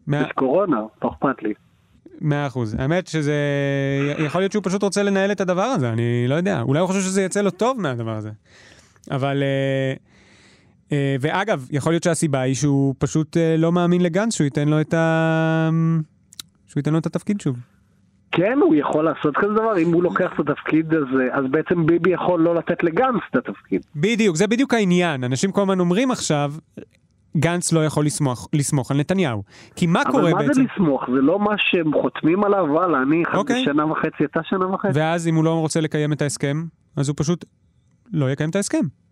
מאה- 0.08 0.22
יש 0.22 0.32
קורונה, 0.36 0.78
לא 1.04 1.10
אכפת 1.10 1.44
לי. 1.44 1.54
מאה 2.22 2.48
אחוז. 2.48 2.76
האמת 2.80 3.08
שזה... 3.08 3.34
יכול 4.26 4.42
להיות 4.42 4.52
שהוא 4.52 4.64
פשוט 4.66 4.84
רוצה 4.84 5.04
לנהל 5.04 5.32
את 5.32 5.42
הדבר 5.42 5.62
הזה, 5.62 5.90
אני 5.90 6.26
לא 6.28 6.36
יודע. 6.36 6.62
אולי 6.62 6.80
הוא 6.80 6.88
חושב 6.88 7.00
שזה 7.00 7.22
יצא 7.22 7.42
לו 7.42 7.52
טוב 7.52 7.82
מהדבר 7.82 8.16
הזה. 8.16 8.30
אבל... 9.12 9.44
אה, 9.44 9.94
אה, 10.92 11.16
ואגב, 11.22 11.68
יכול 11.72 11.92
להיות 11.94 12.04
שהסיבה 12.04 12.42
היא 12.42 12.56
שהוא 12.56 12.96
פשוט 12.98 13.38
אה, 13.38 13.58
לא 13.58 13.72
מאמין 13.72 14.02
לגנץ 14.02 14.36
שהוא 14.36 14.46
ייתן 14.46 14.68
לו 14.70 14.82
את 14.82 14.94
ה... 14.94 15.70
שהוא 16.68 16.80
ייתן 16.80 16.94
לו 16.94 17.00
את 17.00 17.06
התפקיד 17.06 17.42
שוב. 17.42 17.58
כן, 18.36 18.60
הוא 18.62 18.76
יכול 18.76 19.06
לעשות 19.06 19.36
כזה 19.38 19.54
דבר, 19.54 19.78
אם 19.78 19.94
הוא 19.94 20.04
לוקח 20.04 20.32
את 20.34 20.40
התפקיד 20.40 20.94
הזה, 20.94 21.28
אז 21.32 21.46
בעצם 21.52 21.86
ביבי 21.86 22.10
יכול 22.14 22.42
לא 22.42 22.56
לתת 22.56 22.84
לגנץ 22.84 23.22
את 23.32 23.36
התפקיד. 23.36 23.82
בדיוק, 23.96 24.36
זה 24.36 24.48
בדיוק 24.48 24.74
העניין. 24.74 25.24
אנשים 25.24 25.52
כל 25.52 25.62
הזמן 25.62 25.80
אומרים 25.80 26.12
עכשיו, 26.12 26.54
גנץ 27.38 27.74
לא 27.74 27.86
יכול 27.86 28.06
לסמוך, 28.06 28.50
לסמוך 28.54 28.92
על 28.92 28.98
נתניהו. 28.98 29.44
כי 29.76 29.88
מה 29.88 30.02
אבל 30.02 30.12
קורה 30.12 30.32
מה 30.32 30.38
בעצם? 30.40 30.54
זה 30.54 30.62
לסמוך? 30.74 31.04
זה 31.16 31.22
לא 31.22 31.40
מה 31.40 31.54
שהם 31.58 31.94
חותמים 32.02 32.44
עליו, 32.44 32.66
וואלה, 32.70 33.02
אני 33.02 33.24
אוקיי. 33.34 33.64
שנה 33.66 33.86
וחצי, 33.86 34.26
אתה 34.26 34.40
שנה 34.44 34.68
וחצי. 34.68 35.00
ואז 35.00 35.28
אם 35.28 35.36
הוא 35.36 35.44
לא 35.44 35.60
רוצה 35.60 35.82
לקיים 35.82 36.14
את 36.14 36.22
ההסכם, 36.22 36.64
אז 36.98 37.10
הוא 37.10 37.16
פשוט 37.18 37.46
לא 38.14 38.32
יקיים 38.32 38.50
את 38.50 38.56
ההסכם. 38.56 39.03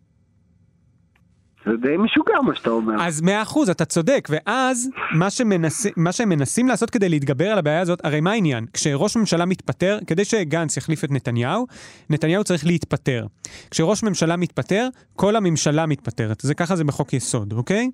זה 1.66 1.72
די 1.82 1.98
משוגע 1.98 2.42
מה 2.46 2.56
שאתה 2.56 2.70
אומר. 2.70 2.94
אז 3.00 3.22
מאה 3.22 3.42
אחוז, 3.42 3.70
אתה 3.70 3.86
צודק, 3.86 4.28
ואז 4.32 4.90
מה, 5.16 5.30
שמנס... 5.30 5.86
מה 5.98 6.12
שהם 6.12 6.30
מנסים 6.30 6.68
לעשות 6.68 6.90
כדי 6.90 7.10
להתגבר 7.10 7.48
על 7.48 7.58
הבעיה 7.58 7.80
הזאת, 7.80 8.06
הרי 8.06 8.22
מה 8.22 8.32
העניין? 8.32 8.66
כשראש 8.74 9.18
ממשלה 9.18 9.46
מתפטר, 9.46 10.00
כדי 10.08 10.26
שגנץ 10.26 10.78
יחליף 10.78 11.04
את 11.04 11.12
נתניהו, 11.12 11.68
נתניהו 12.10 12.44
צריך 12.44 12.66
להתפטר. 12.66 13.26
כשראש 13.72 14.04
ממשלה 14.04 14.36
מתפטר, 14.36 14.88
כל 15.16 15.36
הממשלה 15.36 15.86
מתפטרת. 15.86 16.42
זה 16.42 16.54
ככה 16.54 16.76
זה 16.76 16.84
בחוק 16.84 17.14
יסוד, 17.14 17.54
אוקיי? 17.54 17.90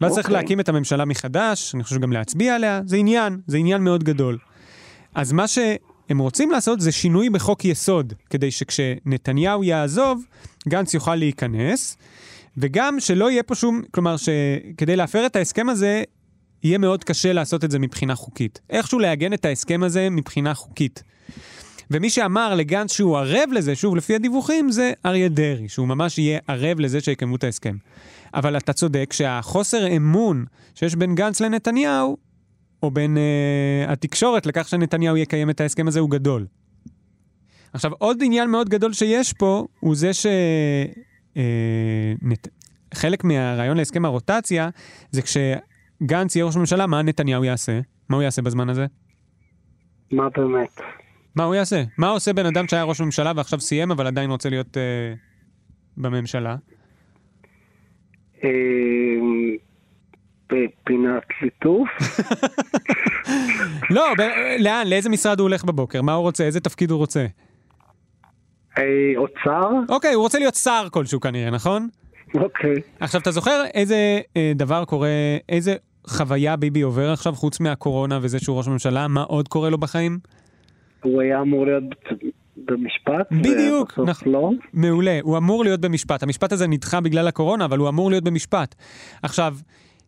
ואז 0.00 0.12
צריך 0.12 0.26
אוקיי. 0.26 0.42
להקים 0.42 0.60
את 0.60 0.68
הממשלה 0.68 1.04
מחדש, 1.04 1.74
אני 1.74 1.84
חושב 1.84 2.00
גם 2.00 2.12
להצביע 2.12 2.54
עליה, 2.54 2.80
זה 2.86 2.96
עניין, 2.96 3.40
זה 3.46 3.56
עניין 3.56 3.82
מאוד 3.82 4.04
גדול. 4.04 4.38
אז 5.14 5.32
מה 5.32 5.48
שהם 5.48 6.18
רוצים 6.18 6.50
לעשות 6.50 6.80
זה 6.80 6.92
שינוי 6.92 7.30
בחוק 7.30 7.64
יסוד, 7.64 8.12
כדי 8.30 8.50
שכשנתניהו 8.50 9.64
יעזוב, 9.64 10.24
גנץ 10.68 10.94
יוכל 10.94 11.14
להיכנס, 11.14 11.96
וגם 12.56 13.00
שלא 13.00 13.30
יהיה 13.30 13.42
פה 13.42 13.54
שום, 13.54 13.82
כלומר 13.90 14.16
שכדי 14.16 14.96
להפר 14.96 15.26
את 15.26 15.36
ההסכם 15.36 15.68
הזה, 15.68 16.02
יהיה 16.62 16.78
מאוד 16.78 17.04
קשה 17.04 17.32
לעשות 17.32 17.64
את 17.64 17.70
זה 17.70 17.78
מבחינה 17.78 18.14
חוקית. 18.14 18.60
איכשהו 18.70 18.98
לעגן 18.98 19.32
את 19.32 19.44
ההסכם 19.44 19.82
הזה 19.82 20.10
מבחינה 20.10 20.54
חוקית. 20.54 21.02
ומי 21.90 22.10
שאמר 22.10 22.54
לגנץ 22.54 22.92
שהוא 22.92 23.18
ערב 23.18 23.48
לזה, 23.52 23.74
שוב, 23.74 23.96
לפי 23.96 24.14
הדיווחים, 24.14 24.70
זה 24.70 24.92
אריה 25.06 25.28
דרעי, 25.28 25.68
שהוא 25.68 25.88
ממש 25.88 26.18
יהיה 26.18 26.38
ערב 26.48 26.80
לזה 26.80 27.00
שיקיימו 27.00 27.36
את 27.36 27.44
ההסכם. 27.44 27.76
אבל 28.34 28.56
אתה 28.56 28.72
צודק 28.72 29.12
שהחוסר 29.12 29.96
אמון 29.96 30.44
שיש 30.74 30.94
בין 30.94 31.14
גנץ 31.14 31.40
לנתניהו, 31.40 32.16
או 32.82 32.90
בין 32.90 33.16
אה, 33.16 33.92
התקשורת 33.92 34.46
לכך 34.46 34.68
שנתניהו 34.68 35.16
יקיים 35.16 35.50
את 35.50 35.60
ההסכם 35.60 35.88
הזה, 35.88 36.00
הוא 36.00 36.10
גדול. 36.10 36.46
עכשיו, 37.72 37.92
עוד 37.98 38.18
עניין 38.22 38.50
מאוד 38.50 38.68
גדול 38.68 38.92
שיש 38.92 39.32
פה, 39.32 39.66
הוא 39.80 39.94
זה 39.96 40.12
ש... 40.12 40.26
אה, 41.36 42.12
נת... 42.22 42.48
חלק 42.94 43.24
מהרעיון 43.24 43.76
להסכם 43.76 44.04
הרוטציה, 44.04 44.68
זה 45.10 45.22
כשגנץ 45.22 46.36
יהיה 46.36 46.44
ראש 46.44 46.56
ממשלה, 46.56 46.86
מה 46.86 47.02
נתניהו 47.02 47.44
יעשה? 47.44 47.80
מה 48.08 48.16
הוא 48.16 48.22
יעשה 48.22 48.42
בזמן 48.42 48.68
הזה? 48.68 48.86
מה 50.12 50.28
באמת? 50.36 50.80
מה 51.36 51.44
הוא 51.44 51.54
יעשה? 51.54 51.82
מה 51.98 52.08
עושה 52.08 52.32
בן 52.32 52.46
אדם 52.46 52.68
שהיה 52.68 52.82
ראש 52.82 53.00
ממשלה 53.00 53.32
ועכשיו 53.36 53.60
סיים, 53.60 53.90
אבל 53.90 54.06
עדיין 54.06 54.30
רוצה 54.30 54.48
להיות 54.48 54.76
אה, 54.76 55.14
בממשלה? 55.96 56.56
אה, 58.44 58.50
בפינת 60.48 61.22
ליטוף? 61.42 61.88
לא, 63.96 64.14
ב- 64.18 64.62
לאן? 64.62 64.86
לאיזה 64.86 65.08
משרד 65.08 65.38
הוא 65.40 65.44
הולך 65.48 65.64
בבוקר? 65.64 66.02
מה 66.02 66.12
הוא 66.12 66.22
רוצה? 66.22 66.44
איזה 66.44 66.60
תפקיד 66.60 66.90
הוא 66.90 66.98
רוצה? 66.98 67.26
אה, 68.78 68.84
אוצר? 69.16 69.70
אוקיי, 69.88 70.14
הוא 70.14 70.22
רוצה 70.22 70.38
להיות 70.38 70.54
שר 70.54 70.86
כלשהו 70.90 71.20
כנראה, 71.20 71.50
נכון? 71.50 71.88
אוקיי. 72.34 72.74
עכשיו, 73.00 73.20
אתה 73.20 73.30
זוכר 73.30 73.64
איזה 73.74 74.20
אה, 74.36 74.52
דבר 74.54 74.84
קורה, 74.84 75.08
איזה 75.48 75.74
חוויה 76.06 76.56
ביבי 76.56 76.80
עובר 76.80 77.10
עכשיו, 77.10 77.32
חוץ 77.32 77.60
מהקורונה 77.60 78.18
וזה 78.22 78.38
שהוא 78.38 78.56
ראש 78.56 78.68
ממשלה? 78.68 79.08
מה 79.08 79.22
עוד 79.22 79.48
קורה 79.48 79.70
לו 79.70 79.78
בחיים? 79.78 80.18
הוא 81.02 81.22
היה 81.22 81.40
אמור 81.40 81.66
להיות 81.66 81.84
במשפט. 82.56 83.32
בדיוק, 83.32 83.98
נכון. 84.06 84.32
לא. 84.32 84.50
מעולה, 84.72 85.18
הוא 85.22 85.38
אמור 85.38 85.64
להיות 85.64 85.80
במשפט. 85.80 86.22
המשפט 86.22 86.52
הזה 86.52 86.66
נדחה 86.66 87.00
בגלל 87.00 87.28
הקורונה, 87.28 87.64
אבל 87.64 87.78
הוא 87.78 87.88
אמור 87.88 88.10
להיות 88.10 88.24
במשפט. 88.24 88.74
עכשיו, 89.22 89.56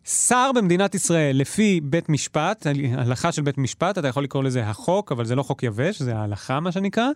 שר 0.04 0.50
במדינת 0.54 0.94
ישראל, 0.94 1.36
לפי 1.36 1.80
בית 1.82 2.08
משפט, 2.08 2.66
הלכה 2.96 3.32
של 3.32 3.42
בית 3.42 3.58
משפט, 3.58 3.98
אתה 3.98 4.08
יכול 4.08 4.24
לקרוא 4.24 4.42
לזה 4.42 4.66
החוק, 4.66 5.12
אבל 5.12 5.24
זה 5.24 5.34
לא 5.34 5.42
חוק 5.42 5.62
יבש, 5.62 6.02
זה 6.02 6.16
ההלכה 6.16 6.60
מה 6.60 6.72
שנקרא, 6.72 7.08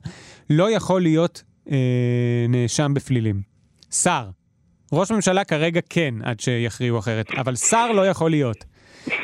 לא 0.50 0.70
יכול 0.70 1.02
להיות 1.02 1.42
אה, 1.70 1.76
נאשם 2.48 2.94
בפלילים. 2.94 3.42
שר. 3.90 4.30
ראש 4.92 5.10
ממשלה 5.10 5.44
כרגע 5.44 5.80
כן, 5.88 6.14
עד 6.22 6.40
שיכריעו 6.40 6.98
אחרת, 6.98 7.26
אבל 7.30 7.56
שר 7.56 7.92
לא 7.92 8.06
יכול 8.06 8.30
להיות. 8.30 8.64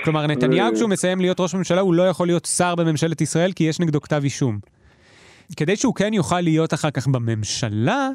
כלומר, 0.05 0.27
נתניהו 0.27 0.74
כשהוא 0.74 0.90
מסיים 0.90 1.20
להיות 1.20 1.40
ראש 1.40 1.55
ממשלה, 1.55 1.81
הוא 1.81 1.94
לא 1.94 2.09
יכול 2.09 2.27
להיות 2.27 2.44
שר 2.44 2.74
בממשלת 2.74 3.20
ישראל, 3.20 3.53
כי 3.53 3.64
יש 3.64 3.81
נגדו 3.81 4.00
כתב 4.00 4.20
אישום. 4.24 4.59
כדי 5.57 5.77
שהוא 5.77 5.94
כן 5.94 6.14
יוכל 6.14 6.40
להיות 6.40 6.74
אחר 6.74 6.90
כך 6.90 7.07
בממשלה, 7.07 8.11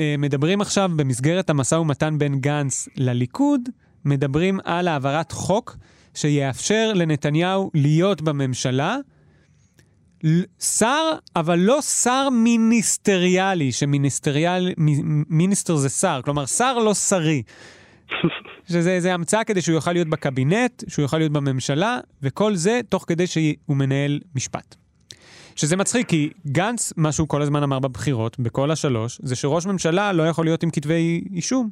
אה, 0.00 0.14
מדברים 0.18 0.60
עכשיו 0.60 0.90
במסגרת 0.96 1.50
המשא 1.50 1.74
ומתן 1.74 2.18
בין 2.18 2.40
גנץ 2.40 2.88
לליכוד, 2.96 3.60
מדברים 4.04 4.58
על 4.64 4.88
העברת 4.88 5.32
חוק 5.32 5.76
שיאפשר 6.14 6.92
לנתניהו 6.94 7.70
להיות 7.74 8.22
בממשלה. 8.22 8.96
שר, 10.60 11.12
אבל 11.36 11.58
לא 11.58 11.82
שר 11.82 12.28
מיניסטריאלי, 12.32 13.72
שמיניסטריאל, 13.72 14.72
מיניסטר 15.28 15.76
זה 15.76 15.88
שר, 15.88 16.20
כלומר 16.24 16.46
שר 16.46 16.78
לא 16.78 16.94
שרי. 16.94 17.42
שזה 18.68 19.14
המצאה 19.14 19.44
כדי 19.44 19.62
שהוא 19.62 19.74
יוכל 19.74 19.92
להיות 19.92 20.08
בקבינט, 20.08 20.84
שהוא 20.88 21.02
יוכל 21.02 21.18
להיות 21.18 21.32
בממשלה, 21.32 21.98
וכל 22.22 22.54
זה 22.54 22.80
תוך 22.88 23.04
כדי 23.08 23.26
שהוא 23.26 23.76
מנהל 23.76 24.20
משפט. 24.34 24.74
שזה 25.56 25.76
מצחיק, 25.76 26.08
כי 26.08 26.30
גנץ, 26.46 26.92
מה 26.96 27.12
שהוא 27.12 27.28
כל 27.28 27.42
הזמן 27.42 27.62
אמר 27.62 27.78
בבחירות, 27.78 28.38
בכל 28.38 28.70
השלוש, 28.70 29.20
זה 29.22 29.36
שראש 29.36 29.66
ממשלה 29.66 30.12
לא 30.12 30.28
יכול 30.28 30.44
להיות 30.44 30.62
עם 30.62 30.70
כתבי 30.70 31.24
אישום. 31.32 31.70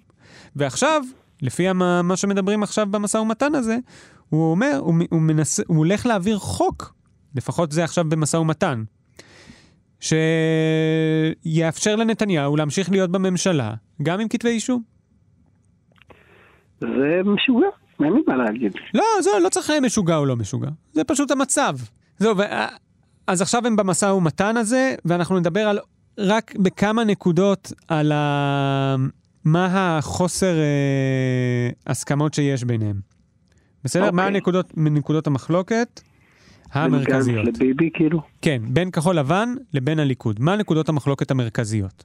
ועכשיו, 0.57 1.03
לפי 1.43 1.69
המ- 1.69 2.09
מה 2.09 2.17
שמדברים 2.17 2.63
עכשיו 2.63 2.87
במשא 2.91 3.17
ומתן 3.19 3.55
הזה, 3.55 3.79
הוא 4.29 4.51
אומר, 4.51 4.79
הוא, 4.81 4.95
הוא, 5.11 5.21
מנס, 5.21 5.61
הוא 5.67 5.77
הולך 5.77 6.07
להעביר 6.07 6.39
חוק, 6.39 6.95
לפחות 7.35 7.73
זה 7.73 7.85
עכשיו 7.85 8.05
במשא 8.09 8.37
ומתן, 8.37 8.85
שיאפשר 11.45 11.97
לנתניהו 11.97 12.57
להמשיך 12.57 12.91
להיות 12.91 13.11
בממשלה, 13.11 13.75
גם 14.03 14.21
עם 14.21 14.29
כתבי 14.29 14.49
אישום. 14.51 14.83
זה 16.81 16.87
משוגע, 17.25 17.67
אין 18.01 18.13
לי 18.13 18.21
מה 18.27 18.37
להגיד. 18.37 18.73
לא, 18.95 19.05
זה 19.23 19.31
לא 19.43 19.49
צריך 19.49 19.71
משוגע 19.83 20.17
או 20.17 20.27
לא 20.27 20.37
משוגע, 20.37 20.69
זה 20.93 21.05
פשוט 21.05 21.31
המצב. 21.31 21.77
זהו, 22.19 22.37
ו... 22.39 22.43
אז 23.27 23.43
עכשיו 23.43 23.67
הם 23.67 23.77
במשא 23.77 24.07
ומתן 24.07 24.57
הזה, 24.57 24.95
ואנחנו 25.05 25.39
נדבר 25.39 25.69
על 25.69 25.79
רק 26.19 26.55
בכמה 26.57 27.05
נקודות 27.05 27.73
על 27.89 28.13
ה... 28.13 28.97
מה 29.45 29.99
החוסר 29.99 30.59
אה, 30.59 31.71
הסכמות 31.87 32.35
שיש 32.35 32.65
ביניהם. 32.65 33.01
בסדר? 33.85 34.03
אוקיי. 34.03 34.17
מה 34.17 34.27
הנקודות, 34.27 34.73
נקודות 34.77 35.27
המחלוקת 35.27 36.01
המרכזיות? 36.73 37.47
לביבי 37.47 37.91
כאילו. 37.95 38.23
כן, 38.43 38.63
בין 38.69 38.91
כחול 38.91 39.19
לבן 39.19 39.55
לבין 39.75 39.99
הליכוד. 39.99 40.41
מה 40.41 40.57
נקודות 40.57 40.89
המחלוקת 40.89 41.31
המרכזיות? 41.31 42.05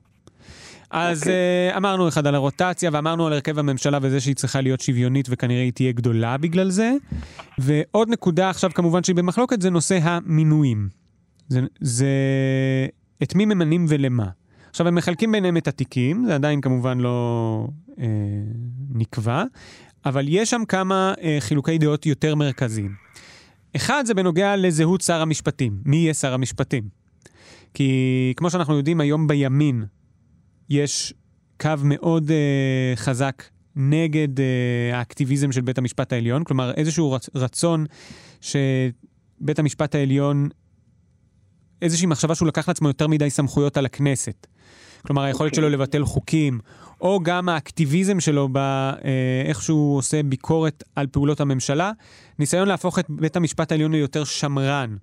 אז 0.92 1.20
אוקיי. 1.20 1.34
uh, 1.74 1.78
אמרנו 1.78 2.08
אחד 2.08 2.28
על 2.28 2.36
הרוטציה, 2.36 2.90
ואמרנו 2.94 3.28
על 3.28 3.34
הרכב 3.34 3.60
הממשלה 3.60 4.00
וזה 4.02 4.20
שהיא 4.20 4.36
צריכה 4.36 4.62
להיות 4.62 4.82
שוויונית, 4.82 5.28
וכנראה 5.30 5.62
היא 5.62 5.72
תהיה 5.72 5.92
גדולה 5.92 6.38
בגלל 6.38 6.70
זה. 6.70 6.94
ועוד 7.58 8.10
נקודה 8.10 8.50
עכשיו 8.50 8.72
כמובן 8.74 9.04
שהיא 9.04 9.16
במחלוקת, 9.16 9.62
זה 9.62 9.70
נושא 9.70 10.00
המינויים. 10.02 10.90
זה, 11.48 11.62
זה 11.80 12.08
את 13.24 13.36
מי 13.36 13.46
ממנים 13.46 13.86
ולמה. 13.90 14.30
עכשיו, 14.76 14.88
הם 14.88 14.96
מחלקים 14.96 15.32
ביניהם 15.32 15.58
את 15.58 15.68
התיקים, 15.68 16.26
זה 16.26 16.36
עדיין 16.36 16.62
כמובן 16.62 17.00
לא 17.00 17.68
אה, 18.00 18.06
נקבע, 18.90 19.44
אבל 20.06 20.26
יש 20.28 20.50
שם 20.50 20.62
כמה 20.68 21.14
אה, 21.22 21.38
חילוקי 21.40 21.78
דעות 21.78 22.06
יותר 22.06 22.36
מרכזיים. 22.36 22.92
אחד 23.76 24.04
זה 24.06 24.14
בנוגע 24.14 24.56
לזהות 24.56 25.02
שר 25.02 25.22
המשפטים. 25.22 25.80
מי 25.86 25.96
יהיה 25.98 26.14
שר 26.14 26.34
המשפטים? 26.34 26.84
כי 27.74 27.94
כמו 28.38 28.50
שאנחנו 28.50 28.78
יודעים, 28.78 29.00
היום 29.02 29.28
בימין 29.28 29.86
יש 30.70 31.14
קו 31.62 31.70
מאוד 31.84 32.32
אה, 32.32 32.96
חזק 32.96 33.44
נגד 33.76 34.40
אה, 34.40 34.46
האקטיביזם 34.98 35.52
של 35.52 35.62
בית 35.62 35.78
המשפט 35.78 36.14
העליון, 36.14 36.44
כלומר 36.44 36.72
איזשהו 36.74 37.12
רצ- 37.12 37.30
רצון 37.36 37.86
שבית 38.42 39.60
המשפט 39.60 39.96
העליון, 39.96 40.50
איזושהי 41.82 42.08
מחשבה 42.08 42.36
שהוא 42.36 42.48
לקח 42.48 42.68
לעצמו 42.68 42.88
יותר 42.88 43.08
מדי 43.08 43.30
סמכויות 43.30 43.78
על 43.78 43.86
הכנסת. 43.86 44.48
כלומר, 45.08 45.22
היכולת 45.22 45.52
אוקיי. 45.52 45.62
שלו 45.64 45.70
לבטל 45.70 46.06
חוקים, 46.06 46.60
או 47.02 47.20
גם 47.24 47.50
האקטיביזם 47.50 48.20
שלו 48.20 48.50
באיך 48.50 49.62
שהוא 49.62 49.98
עושה 49.98 50.24
ביקורת 50.24 50.84
על 50.96 51.08
פעולות 51.08 51.42
הממשלה, 51.42 51.92
ניסיון 52.40 52.68
להפוך 52.68 53.00
את 53.00 53.06
בית 53.10 53.36
המשפט 53.36 53.72
העליון 53.72 53.92
ליותר 53.92 54.24
שמרן, 54.24 54.96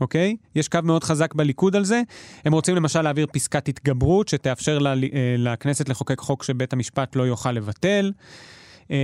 אוקיי? 0.00 0.36
יש 0.54 0.68
קו 0.68 0.78
מאוד 0.84 1.04
חזק 1.04 1.34
בליכוד 1.34 1.76
על 1.76 1.84
זה. 1.84 2.02
הם 2.44 2.52
רוצים 2.52 2.76
למשל 2.76 3.02
להעביר 3.02 3.26
פסקת 3.32 3.68
התגברות 3.68 4.28
שתאפשר 4.28 4.78
ל- 4.78 4.86
אה, 4.86 4.96
לכנסת 5.38 5.88
לחוקק 5.88 6.20
חוק 6.20 6.42
שבית 6.42 6.72
המשפט 6.72 7.16
לא 7.16 7.22
יוכל 7.22 7.52
לבטל. 7.52 8.12
אה, 8.90 8.96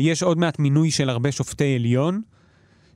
יש 0.00 0.22
עוד 0.22 0.38
מעט 0.38 0.58
מינוי 0.58 0.90
של 0.90 1.10
הרבה 1.10 1.32
שופטי 1.32 1.74
עליון, 1.74 2.20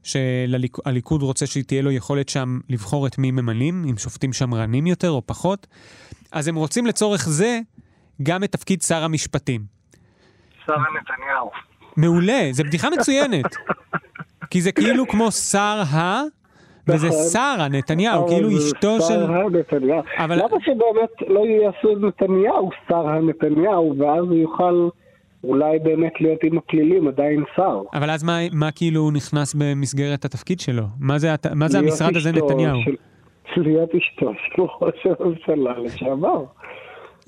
שהליכוד 0.06 1.22
רוצה 1.22 1.46
שתהיה 1.46 1.82
לו 1.82 1.90
יכולת 1.90 2.28
שם 2.28 2.58
לבחור 2.68 3.06
את 3.06 3.18
מי 3.18 3.30
ממנים, 3.30 3.84
עם 3.88 3.96
שופטים 3.98 4.32
שמרנים 4.32 4.86
יותר 4.86 5.10
או 5.10 5.22
פחות. 5.26 5.66
אז 6.32 6.48
הם 6.48 6.54
רוצים 6.54 6.86
לצורך 6.86 7.28
זה 7.28 7.60
גם 8.22 8.44
את 8.44 8.52
תפקיד 8.52 8.82
שר 8.82 9.04
המשפטים. 9.04 9.60
שרה 10.66 10.76
נתניהו. 11.00 11.50
מעולה, 11.96 12.48
זה 12.50 12.64
בדיחה 12.64 12.88
מצוינת. 12.90 13.44
כי 14.50 14.60
זה 14.60 14.72
כאילו 14.72 15.08
כמו 15.08 15.32
שר 15.32 15.82
ה... 15.94 16.22
וזה 16.88 17.06
נכון. 17.08 17.20
שרה, 17.32 17.68
נתניהו, 17.68 18.28
כאילו 18.28 18.48
אבל 18.48 18.58
זה 18.58 18.66
אשתו 18.66 19.00
של... 19.00 19.06
שר 19.08 19.32
הנתניהו. 19.32 20.02
אבל- 20.18 20.38
למה 20.38 20.56
שבאמת 20.64 21.28
לא 21.28 21.40
יעשו 21.46 21.92
את 21.92 21.98
נתניהו 22.00 22.70
שר 22.88 23.08
הנתניהו, 23.08 23.94
ואז 23.98 24.24
הוא 24.24 24.34
יוכל 24.36 24.88
אולי 25.48 25.78
באמת 25.78 26.12
להיות 26.20 26.38
עם 26.44 26.58
הפלילים 26.58 27.08
עדיין 27.08 27.44
שר. 27.56 27.82
אבל 27.94 28.10
אז 28.10 28.22
מה, 28.22 28.38
מה 28.52 28.70
כאילו 28.70 29.10
נכנס 29.10 29.54
במסגרת 29.58 30.24
התפקיד 30.24 30.60
שלו? 30.60 30.82
מה 31.00 31.18
זה, 31.18 31.28
מה 31.54 31.68
זה 31.68 31.78
המשרד 31.78 32.16
הזה 32.16 32.32
נתניהו? 32.32 32.78
של- 32.84 33.62
להיות 33.62 33.90
אשתו 33.94 34.32
של 34.56 34.62
ראש 34.62 35.06
הממשלה 35.20 35.78
לשעבר. 35.78 36.44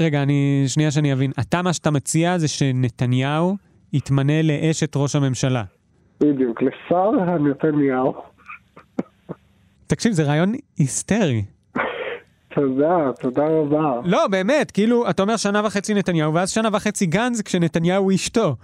רגע, 0.01 0.23
אני, 0.23 0.65
שנייה 0.67 0.91
שאני 0.91 1.13
אבין. 1.13 1.31
אתה, 1.41 1.63
מה 1.63 1.73
שאתה 1.73 1.91
מציע 1.91 2.39
זה 2.39 2.49
שנתניהו 2.49 3.57
יתמנה 3.93 4.43
לאשת 4.43 4.97
ראש 4.97 5.17
הממשלה. 5.17 5.63
בדיוק, 6.21 6.63
לשר 6.63 7.11
הנתניהו. 7.27 8.15
תקשיב, 9.87 10.13
זה 10.13 10.23
רעיון 10.23 10.53
היסטרי. 10.79 11.43
תודה, 12.55 13.11
תודה 13.21 13.47
רבה. 13.47 14.01
לא, 14.05 14.27
באמת, 14.31 14.71
כאילו, 14.71 15.11
אתה 15.11 15.23
אומר 15.23 15.37
שנה 15.37 15.63
וחצי 15.65 15.95
נתניהו, 15.95 16.35
ואז 16.35 16.51
שנה 16.51 16.69
וחצי 16.73 17.07
גנץ 17.07 17.43
כשנתניהו 17.43 18.03
הוא 18.05 18.13
אשתו. 18.13 18.55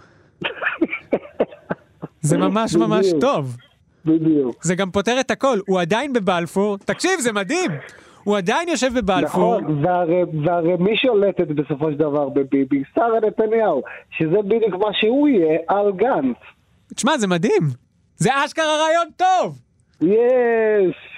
זה 2.20 2.38
ממש 2.38 2.77
ממש. 2.77 3.07
טוב. 3.20 3.57
בדיוק. 4.05 4.64
זה 4.64 4.75
גם 4.75 4.90
פותר 4.90 5.20
את 5.20 5.31
הכל. 5.31 5.59
הוא 5.66 5.81
עדיין 5.81 6.12
בבלפור, 6.12 6.79
תקשיב, 6.79 7.20
זה 7.20 7.33
מדהים. 7.33 7.70
הוא 8.25 8.37
עדיין 8.37 8.68
יושב 8.68 8.90
בבלפור. 8.97 9.61
נכון, 9.61 9.85
והרי, 9.85 10.23
והרי 10.44 10.77
מי 10.79 10.97
שולטת 10.97 11.47
בסופו 11.47 11.90
של 11.90 11.97
דבר 11.97 12.29
בביבי? 12.29 12.83
שרה 12.94 13.20
נתניהו, 13.27 13.83
שזה 14.11 14.37
בדיוק 14.44 14.75
מה 14.75 14.88
שהוא 14.92 15.29
יהיה 15.29 15.59
על 15.68 15.92
גנץ. 15.97 16.37
תשמע, 16.94 17.18
זה 17.18 17.27
מדהים. 17.27 17.62
זה 18.16 18.31
אשכרה 18.44 18.64
רעיון 18.64 19.07
טוב. 19.16 19.59
יש! 20.01 21.13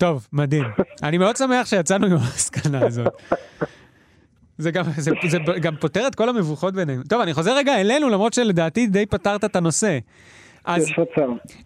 טוב, 0.00 0.26
מדהים. 0.32 0.64
אני 1.02 1.18
מאוד 1.18 1.36
שמח 1.36 1.66
שיצאנו 1.66 2.06
עם 2.06 2.12
המסקנה 2.12 2.86
הזאת. 2.86 3.06
זה 4.58 4.70
גם, 4.70 4.84
זה, 4.96 5.10
זה 5.28 5.38
גם 5.60 5.76
פותר 5.80 6.06
את 6.06 6.14
כל 6.14 6.28
המבוכות 6.28 6.74
ביניהם. 6.74 7.02
טוב, 7.08 7.20
אני 7.20 7.34
חוזר 7.34 7.56
רגע 7.56 7.80
אלינו, 7.80 8.08
למרות 8.08 8.32
שלדעתי 8.32 8.86
די 8.86 9.06
פתרת 9.06 9.44
את 9.44 9.56
הנושא. 9.56 9.98
אז. 10.64 10.86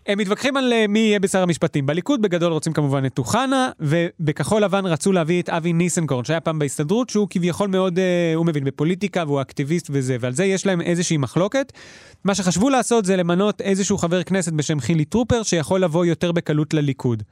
הם 0.06 0.18
מתווכחים 0.18 0.56
על 0.56 0.72
אה, 0.72 0.86
מי 0.88 0.98
יהיה 0.98 1.20
בשר 1.20 1.42
המשפטים. 1.42 1.86
בליכוד 1.86 2.22
בגדול 2.22 2.52
רוצים 2.52 2.72
כמובן 2.72 3.06
את 3.06 3.18
אוחנה, 3.18 3.70
ובכחול 3.80 4.62
לבן 4.62 4.86
רצו 4.86 5.12
להביא 5.12 5.42
את 5.42 5.48
אבי 5.48 5.72
ניסנקורן, 5.72 6.24
שהיה 6.24 6.40
פעם 6.40 6.58
בהסתדרות, 6.58 7.10
שהוא 7.10 7.26
כביכול 7.30 7.68
מאוד, 7.68 7.98
אה, 7.98 8.32
הוא 8.34 8.46
מבין 8.46 8.64
בפוליטיקה 8.64 9.24
והוא 9.26 9.40
אקטיביסט 9.40 9.86
וזה, 9.90 10.16
ועל 10.20 10.32
זה 10.32 10.44
יש 10.44 10.66
להם 10.66 10.80
איזושהי 10.80 11.16
מחלוקת. 11.16 11.72
מה 12.24 12.34
שחשבו 12.34 12.70
לעשות 12.70 13.04
זה 13.04 13.16
למנות 13.16 13.60
איזשהו 13.60 13.98
חבר 13.98 14.22
כנסת 14.22 14.52
בשם 14.52 14.80
חילי 14.80 15.04
טרופר, 15.04 15.42
שיכול 15.42 15.80
לבוא 15.80 16.04
יותר 16.04 16.32
בקלות 16.32 16.74
לליכוד. 16.74 17.22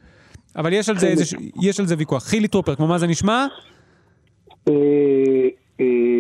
אבל 0.57 0.73
יש 0.73 0.89
על 0.89 0.99
זה. 0.99 1.07
איזוש... 1.07 1.35
יש 1.61 1.81
על 1.81 1.87
זה 1.87 1.95
ויכוח. 1.99 2.25
חילי 2.25 2.49
טרופר, 2.49 2.75
כמו 2.75 2.87
מה 2.87 2.99
זה 2.99 3.07
נשמע? 3.07 3.47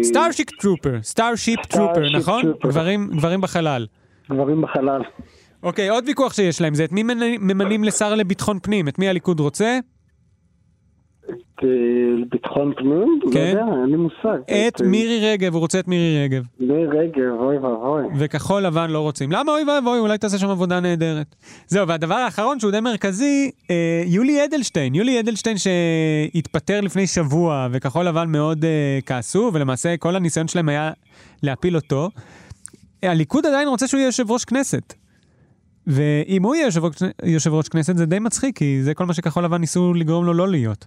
Starship 0.02 0.50
Trooper, 0.50 0.98
Starship 1.02 1.66
Trooper, 1.66 2.04
Starship 2.04 2.18
נכון? 2.18 2.42
Trooper. 2.42 2.68
גברים, 2.68 3.10
גברים 3.16 3.40
בחלל. 3.40 3.86
דברים 4.30 4.62
בחלל. 4.62 5.02
אוקיי, 5.62 5.88
עוד 5.88 6.04
ויכוח 6.06 6.32
שיש 6.32 6.60
להם 6.60 6.74
זה 6.74 6.84
את 6.84 6.92
מי 6.92 7.02
ממנים 7.40 7.84
לשר 7.84 8.14
לביטחון 8.14 8.58
פנים, 8.62 8.88
את 8.88 8.98
מי 8.98 9.08
הליכוד 9.08 9.40
רוצה? 9.40 9.78
ביטחון 12.30 12.72
פנים? 12.76 13.20
לא 13.24 13.32
כן. 13.32 13.50
יודע, 13.52 13.64
אין 13.82 13.90
לי 13.90 13.96
מושג. 13.96 14.38
את 14.68 14.80
מירי 14.80 15.32
רגב, 15.32 15.52
הוא 15.52 15.60
רוצה 15.60 15.78
את 15.78 15.88
מירי 15.88 16.24
רגב. 16.24 16.44
מירי 16.60 16.86
רגב, 16.86 17.32
אוי 17.38 17.58
ואבוי. 17.58 18.02
וכחול 18.18 18.62
לבן 18.62 18.90
לא 18.90 18.98
רוצים. 18.98 19.32
למה 19.32 19.52
אוי 19.52 19.64
ואבוי, 19.64 19.98
אולי 19.98 20.18
תעשה 20.18 20.38
שם 20.38 20.48
עבודה 20.48 20.80
נהדרת. 20.80 21.34
זהו, 21.66 21.88
והדבר 21.88 22.14
האחרון 22.14 22.60
שהוא 22.60 22.70
די 22.72 22.80
מרכזי, 22.80 23.50
אה, 23.70 24.02
יולי 24.06 24.44
אדלשטיין. 24.44 24.94
יולי 24.94 25.20
אדלשטיין 25.20 25.56
שהתפטר 25.58 26.80
לפני 26.80 27.06
שבוע, 27.06 27.68
וכחול 27.70 28.04
לבן 28.04 28.32
מאוד 28.32 28.64
אה, 28.64 28.98
כעסו, 29.06 29.50
ולמעשה 29.54 29.96
כל 29.96 30.16
הניסיון 30.16 30.48
שלהם 30.48 30.68
היה 30.68 30.90
להפיל 31.42 31.76
אותו. 31.76 32.10
הליכוד 33.02 33.46
עדיין 33.46 33.68
רוצה 33.68 33.86
שהוא 33.86 33.98
יהיה 33.98 34.08
יושב 34.08 34.30
ראש 34.30 34.44
כנסת. 34.44 34.94
ואם 35.86 36.42
הוא 36.42 36.54
יהיה 36.54 36.68
יושב 37.24 37.54
ראש 37.54 37.68
כנסת 37.68 37.96
זה 37.96 38.06
די 38.06 38.18
מצחיק, 38.18 38.58
כי 38.58 38.82
זה 38.82 38.94
כל 38.94 39.06
מה 39.06 39.14
שכחול 39.14 39.44
לבן 39.44 39.60
ניסו 39.60 39.94
לגרום 39.94 40.24
לו 40.24 40.34
לא 40.34 40.48
להיות. 40.48 40.86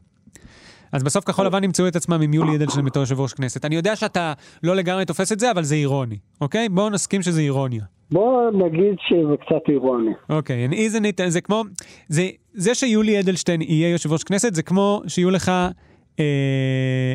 אז 0.92 1.04
בסוף 1.04 1.26
כחול 1.26 1.46
לבן 1.46 1.64
ימצאו 1.64 1.88
את 1.88 1.96
עצמם 1.96 2.22
עם 2.22 2.34
יולי 2.34 2.56
אדלשטיין 2.56 2.86
בתור 2.86 3.04
יושב 3.04 3.20
ראש 3.20 3.34
כנסת. 3.34 3.66
אני 3.66 3.76
יודע 3.76 3.96
שאתה 3.96 4.34
לא 4.64 4.76
לגמרי 4.76 5.06
תופס 5.06 5.32
את 5.32 5.40
זה, 5.40 5.52
אבל 5.52 5.64
זה 5.64 5.76
אירוני, 5.76 6.18
אוקיי? 6.42 6.70
בואו 6.70 6.90
נסכים 6.90 7.22
שזה 7.22 7.42
אירוניה. 7.42 7.84
בוא 8.12 8.52
נגיד 8.52 8.96
שזה 9.00 9.38
קצת 9.38 9.70
אירוני. 9.70 10.12
אוקיי, 10.30 10.68
and 10.68 10.74
isn't 10.74 11.24
it, 11.24 11.28
זה 11.28 11.42
כמו, 11.42 11.64
זה, 12.08 12.30
זה 12.54 12.76
שיולי 12.76 13.20
אדלשטיין 13.20 13.62
יהיה 13.62 13.90
יושב 13.90 14.12
ראש 14.12 14.24
כנסת, 14.24 14.56
זה 14.56 14.64
כמו 14.64 15.02
שיהיו 15.08 15.32
לך 15.32 15.52
אה, 16.20 17.14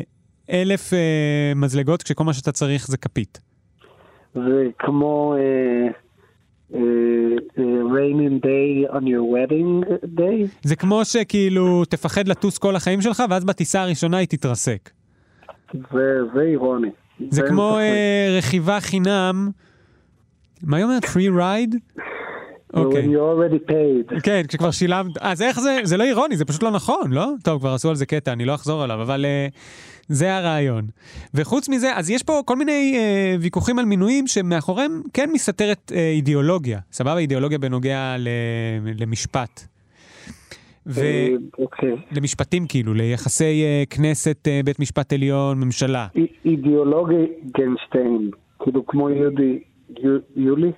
אלף 0.49 0.93
אה, 0.93 1.53
מזלגות, 1.55 2.03
כשכל 2.03 2.23
מה 2.23 2.33
שאתה 2.33 2.51
צריך 2.51 2.87
זה 2.87 2.97
כפית. 2.97 3.39
זה 4.33 4.67
כמו 4.79 5.35
אה, 5.37 5.91
raining 7.95 8.39
day 8.43 8.87
on 8.91 9.03
your 9.03 9.23
wedding 9.33 9.83
day. 10.17 10.47
זה 10.63 10.75
כמו 10.75 11.05
שכאילו 11.05 11.85
תפחד 11.85 12.27
לטוס 12.27 12.57
כל 12.57 12.75
החיים 12.75 13.01
שלך, 13.01 13.23
ואז 13.29 13.45
בטיסה 13.45 13.81
הראשונה 13.81 14.17
היא 14.17 14.27
תתרסק. 14.27 14.89
זה 15.73 16.17
זה 16.33 16.41
אירוני. 16.41 16.89
זה 17.29 17.41
כמו. 17.47 17.77
אה, 17.77 18.35
רכיבה 18.37 18.79
חינם, 18.79 19.49
מה 20.63 20.77
היא 20.77 20.83
אומרת? 20.83 21.03
free 21.03 21.39
ride? 21.39 22.01
אוקיי. 22.73 23.05
When 23.05 23.09
you 23.09 23.19
already 23.19 23.71
paid. 23.71 24.19
כן, 24.23 24.41
כשכבר 24.47 24.71
שילמת, 24.71 25.17
אז 25.19 25.41
איך 25.41 25.59
זה, 25.59 25.77
זה 25.83 25.97
לא 25.97 26.03
אירוני, 26.03 26.37
זה 26.37 26.45
פשוט 26.45 26.63
לא 26.63 26.71
נכון, 26.71 27.11
לא? 27.11 27.27
טוב, 27.43 27.59
כבר 27.59 27.73
עשו 27.73 27.89
על 27.89 27.95
זה 27.95 28.05
קטע, 28.05 28.33
אני 28.33 28.45
לא 28.45 28.55
אחזור 28.55 28.83
עליו, 28.83 29.01
אבל 29.01 29.25
uh, 29.25 29.53
זה 30.07 30.35
הרעיון. 30.37 30.85
וחוץ 31.33 31.69
מזה, 31.69 31.95
אז 31.95 32.09
יש 32.09 32.23
פה 32.23 32.41
כל 32.45 32.55
מיני 32.55 32.95
uh, 32.95 33.41
ויכוחים 33.41 33.79
על 33.79 33.85
מינויים 33.85 34.27
שמאחוריהם 34.27 35.01
כן 35.13 35.29
מסתתרת 35.33 35.91
uh, 35.91 35.95
אידיאולוגיה, 35.95 36.79
סבבה? 36.91 37.17
אידיאולוגיה 37.17 37.57
בנוגע 37.59 38.15
ל, 38.19 38.27
למשפט. 38.99 39.61
אה, 40.97 41.27
אוקיי. 41.59 41.95
ולמשפטים 42.11 42.65
כאילו, 42.67 42.93
ליחסי 42.93 43.63
uh, 43.63 43.95
כנסת, 43.95 44.37
uh, 44.47 44.65
בית 44.65 44.79
משפט 44.79 45.13
עליון, 45.13 45.59
ממשלה. 45.59 46.07
אי- 46.15 46.27
אידיאולוגי 46.45 47.25
גנשטיין, 47.57 48.29
כאילו 48.63 48.85
כמו 48.87 49.09
יהודי, 49.09 49.59
יו- 50.03 50.19
יולי 50.35 50.71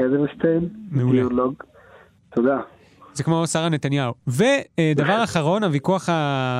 אדלשטיין. 0.00 0.68
אידיאולוג. 0.96 1.54
תודה. 2.34 2.60
זה 3.14 3.24
כמו 3.24 3.46
שרה 3.46 3.68
נתניהו. 3.68 4.14
ודבר 4.26 5.24
אחרון, 5.24 5.64
הוויכוח 5.64 6.08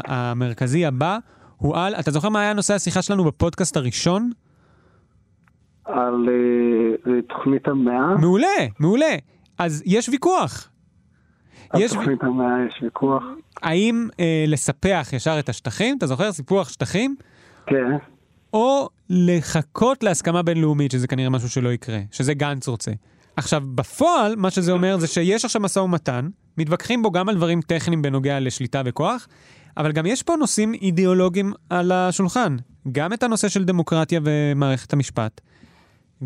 המרכזי 0.06 0.86
הבא 0.86 1.18
הוא 1.56 1.76
על, 1.76 1.94
אתה 1.94 2.10
זוכר 2.10 2.28
מה 2.28 2.40
היה 2.40 2.52
נושא 2.52 2.74
השיחה 2.74 3.02
שלנו 3.02 3.24
בפודקאסט 3.24 3.76
הראשון? 3.76 4.30
על 5.84 6.28
אה, 6.28 7.12
אה, 7.12 7.22
תוכנית 7.22 7.68
המאה, 7.68 8.16
מעולה, 8.16 8.46
מעולה. 8.78 9.14
אז 9.58 9.82
יש 9.86 10.08
ויכוח. 10.08 10.68
על 11.70 11.80
יש, 11.80 11.92
תוכנית 11.92 12.22
המאה 12.22 12.66
יש 12.68 12.82
ויכוח. 12.82 13.22
האם 13.62 14.08
אה, 14.20 14.44
לספח 14.48 15.08
ישר 15.12 15.38
את 15.38 15.48
השטחים, 15.48 15.98
אתה 15.98 16.06
זוכר? 16.06 16.32
סיפוח 16.32 16.68
שטחים, 16.68 17.16
כן, 17.66 17.96
או 18.54 18.88
לחכות 19.10 20.02
להסכמה 20.02 20.42
בינלאומית, 20.42 20.90
שזה 20.90 21.06
כנראה 21.06 21.30
משהו 21.30 21.48
שלא 21.48 21.72
יקרה, 21.72 21.98
שזה 22.10 22.34
גנץ 22.34 22.68
רוצה. 22.68 22.90
עכשיו, 23.36 23.62
בפועל, 23.74 24.36
מה 24.36 24.50
שזה 24.50 24.72
אומר 24.72 24.98
זה 24.98 25.06
שיש 25.06 25.44
עכשיו 25.44 25.62
משא 25.62 25.78
ומתן, 25.78 26.28
מתווכחים 26.58 27.02
בו 27.02 27.10
גם 27.10 27.28
על 27.28 27.34
דברים 27.34 27.60
טכניים 27.60 28.02
בנוגע 28.02 28.40
לשליטה 28.40 28.82
וכוח, 28.84 29.28
אבל 29.76 29.92
גם 29.92 30.06
יש 30.06 30.22
פה 30.22 30.36
נושאים 30.36 30.74
אידיאולוגיים 30.74 31.52
על 31.70 31.92
השולחן. 31.92 32.56
גם 32.92 33.12
את 33.12 33.22
הנושא 33.22 33.48
של 33.48 33.64
דמוקרטיה 33.64 34.20
ומערכת 34.24 34.92
המשפט, 34.92 35.40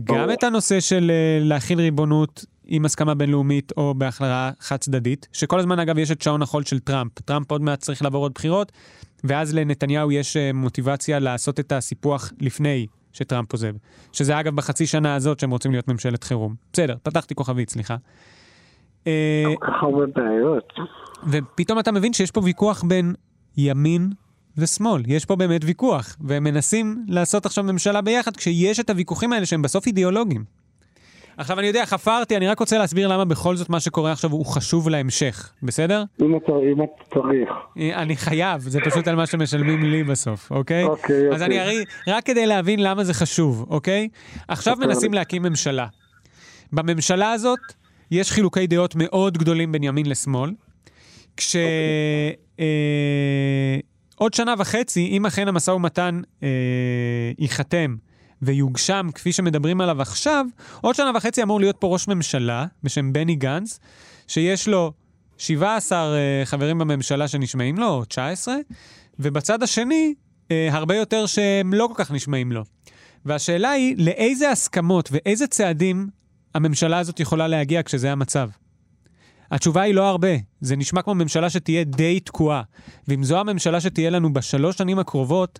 גם. 0.04 0.30
את 0.30 0.44
הנושא 0.44 0.80
של 0.80 1.10
אה, 1.10 1.44
להכיל 1.44 1.80
ריבונות 1.80 2.44
עם 2.66 2.84
הסכמה 2.84 3.14
בינלאומית 3.14 3.72
או 3.76 3.94
בהכללה 3.94 4.50
חד 4.60 4.76
צדדית, 4.76 5.28
שכל 5.32 5.58
הזמן 5.58 5.78
אגב 5.78 5.98
יש 5.98 6.10
את 6.10 6.22
שעון 6.22 6.42
החול 6.42 6.64
של 6.64 6.78
טראמפ. 6.78 7.12
טראמפ 7.20 7.50
עוד 7.50 7.62
מעט 7.62 7.80
צריך 7.80 8.02
לעבור 8.02 8.24
עוד 8.24 8.32
בחירות, 8.34 8.72
ואז 9.24 9.54
לנתניהו 9.54 10.12
יש 10.12 10.36
אה, 10.36 10.52
מוטיבציה 10.52 11.18
לעשות 11.18 11.60
את 11.60 11.72
הסיפוח 11.72 12.32
לפני 12.40 12.86
שטראמפ 13.16 13.52
עוזב. 13.52 13.74
שזה 14.12 14.40
אגב 14.40 14.56
בחצי 14.56 14.86
שנה 14.86 15.14
הזאת 15.14 15.40
שהם 15.40 15.50
רוצים 15.50 15.70
להיות 15.70 15.88
ממשלת 15.88 16.24
חירום. 16.24 16.54
בסדר, 16.72 16.96
פתחתי 17.02 17.34
כוכבית, 17.34 17.70
סליחה. 17.70 17.96
אה. 19.06 19.44
ופתאום 21.30 21.78
אתה 21.78 21.92
מבין 21.92 22.12
שיש 22.12 22.30
פה 22.30 22.40
ויכוח 22.44 22.82
בין 22.82 23.14
ימין 23.56 24.10
ושמאל. 24.56 25.02
יש 25.06 25.24
פה 25.24 25.36
באמת 25.36 25.60
ויכוח, 25.64 26.16
והם 26.20 26.44
מנסים 26.44 27.04
לעשות 27.08 27.46
עכשיו 27.46 27.64
ממשלה 27.64 28.00
ביחד, 28.00 28.36
כשיש 28.36 28.80
את 28.80 28.90
הוויכוחים 28.90 29.32
האלה 29.32 29.46
שהם 29.46 29.62
בסוף 29.62 29.86
אידיאולוגיים. 29.86 30.44
עכשיו, 31.36 31.58
אני 31.58 31.66
יודע, 31.66 31.86
חפרתי, 31.86 32.36
אני 32.36 32.48
רק 32.48 32.60
רוצה 32.60 32.78
להסביר 32.78 33.08
למה 33.08 33.24
בכל 33.24 33.56
זאת 33.56 33.70
מה 33.70 33.80
שקורה 33.80 34.12
עכשיו 34.12 34.32
הוא 34.32 34.46
חשוב 34.46 34.88
להמשך, 34.88 35.52
בסדר? 35.62 36.04
אם 36.22 36.36
אתה 36.36 36.52
אם 36.72 36.82
אתה 36.82 37.14
צריך. 37.14 37.50
אה, 37.78 38.02
אני 38.02 38.16
חייב, 38.16 38.60
זה 38.60 38.80
פשוט 38.84 39.08
על 39.08 39.16
מה 39.16 39.26
שמשלמים 39.26 39.84
לי 39.84 40.04
בסוף, 40.04 40.52
אוקיי? 40.52 40.84
אוקיי, 40.84 41.28
אז 41.28 41.32
אוקיי. 41.32 41.46
אני 41.46 41.60
ארי, 41.60 41.84
רק 42.08 42.24
כדי 42.26 42.46
להבין 42.46 42.82
למה 42.82 43.04
זה 43.04 43.14
חשוב, 43.14 43.66
אוקיי? 43.70 44.08
עכשיו 44.48 44.76
ספר 44.76 44.86
מנסים. 44.86 45.14
להקים 45.14 45.42
ממשלה. 45.42 45.86
בממשלה 46.72 47.32
הזאת 47.32 47.60
יש 48.10 48.32
חילוקי 48.32 48.66
דעות 48.66 48.94
מאוד 48.96 49.38
גדולים 49.38 49.72
בין 49.72 49.82
ימין 49.84 50.06
לשמאל, 50.06 50.50
כש... 51.36 51.56
אה, 52.60 53.78
עוד 54.16 54.34
שנה 54.34 54.54
וחצי, 54.58 55.08
אם 55.12 55.26
אכן 55.26 55.48
המשא 55.48 55.70
ומתן 55.70 56.20
אה, 56.42 56.48
ייחתם 57.38 57.96
ויוגשם 58.42 59.08
כפי 59.14 59.32
שמדברים 59.32 59.80
עליו 59.80 60.02
עכשיו, 60.02 60.46
עוד 60.80 60.94
שנה 60.94 61.10
וחצי 61.14 61.42
אמור 61.42 61.60
להיות 61.60 61.76
פה 61.78 61.86
ראש 61.86 62.08
ממשלה 62.08 62.66
בשם 62.82 63.12
בני 63.12 63.34
גנץ, 63.34 63.78
שיש 64.26 64.68
לו 64.68 64.92
17 65.38 66.16
אה, 66.16 66.42
חברים 66.44 66.78
בממשלה 66.78 67.28
שנשמעים 67.28 67.78
לו, 67.78 67.88
או 67.88 68.04
19, 68.04 68.56
ובצד 69.18 69.62
השני, 69.62 70.14
אה, 70.50 70.68
הרבה 70.72 70.96
יותר 70.96 71.26
שהם 71.26 71.74
לא 71.74 71.86
כל 71.86 72.04
כך 72.04 72.10
נשמעים 72.10 72.52
לו. 72.52 72.64
והשאלה 73.24 73.70
היא, 73.70 73.94
לאיזה 73.98 74.50
הסכמות 74.50 75.08
ואיזה 75.12 75.46
צעדים 75.46 76.08
הממשלה 76.54 76.98
הזאת 76.98 77.20
יכולה 77.20 77.48
להגיע 77.48 77.82
כשזה 77.82 78.12
המצב? 78.12 78.48
התשובה 79.50 79.82
היא 79.82 79.94
לא 79.94 80.08
הרבה. 80.08 80.28
זה 80.60 80.76
נשמע 80.76 81.02
כמו 81.02 81.14
ממשלה 81.14 81.50
שתהיה 81.50 81.84
די 81.84 82.20
תקועה. 82.20 82.62
ואם 83.08 83.24
זו 83.24 83.40
הממשלה 83.40 83.80
שתהיה 83.80 84.10
לנו 84.10 84.32
בשלוש 84.32 84.76
שנים 84.76 84.98
הקרובות, 84.98 85.58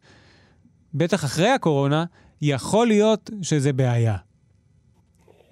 בטח 0.95 1.25
אחרי 1.25 1.49
הקורונה, 1.49 2.05
יכול 2.43 2.87
להיות 2.87 3.31
שזה 3.43 3.73
בעיה. 3.73 4.17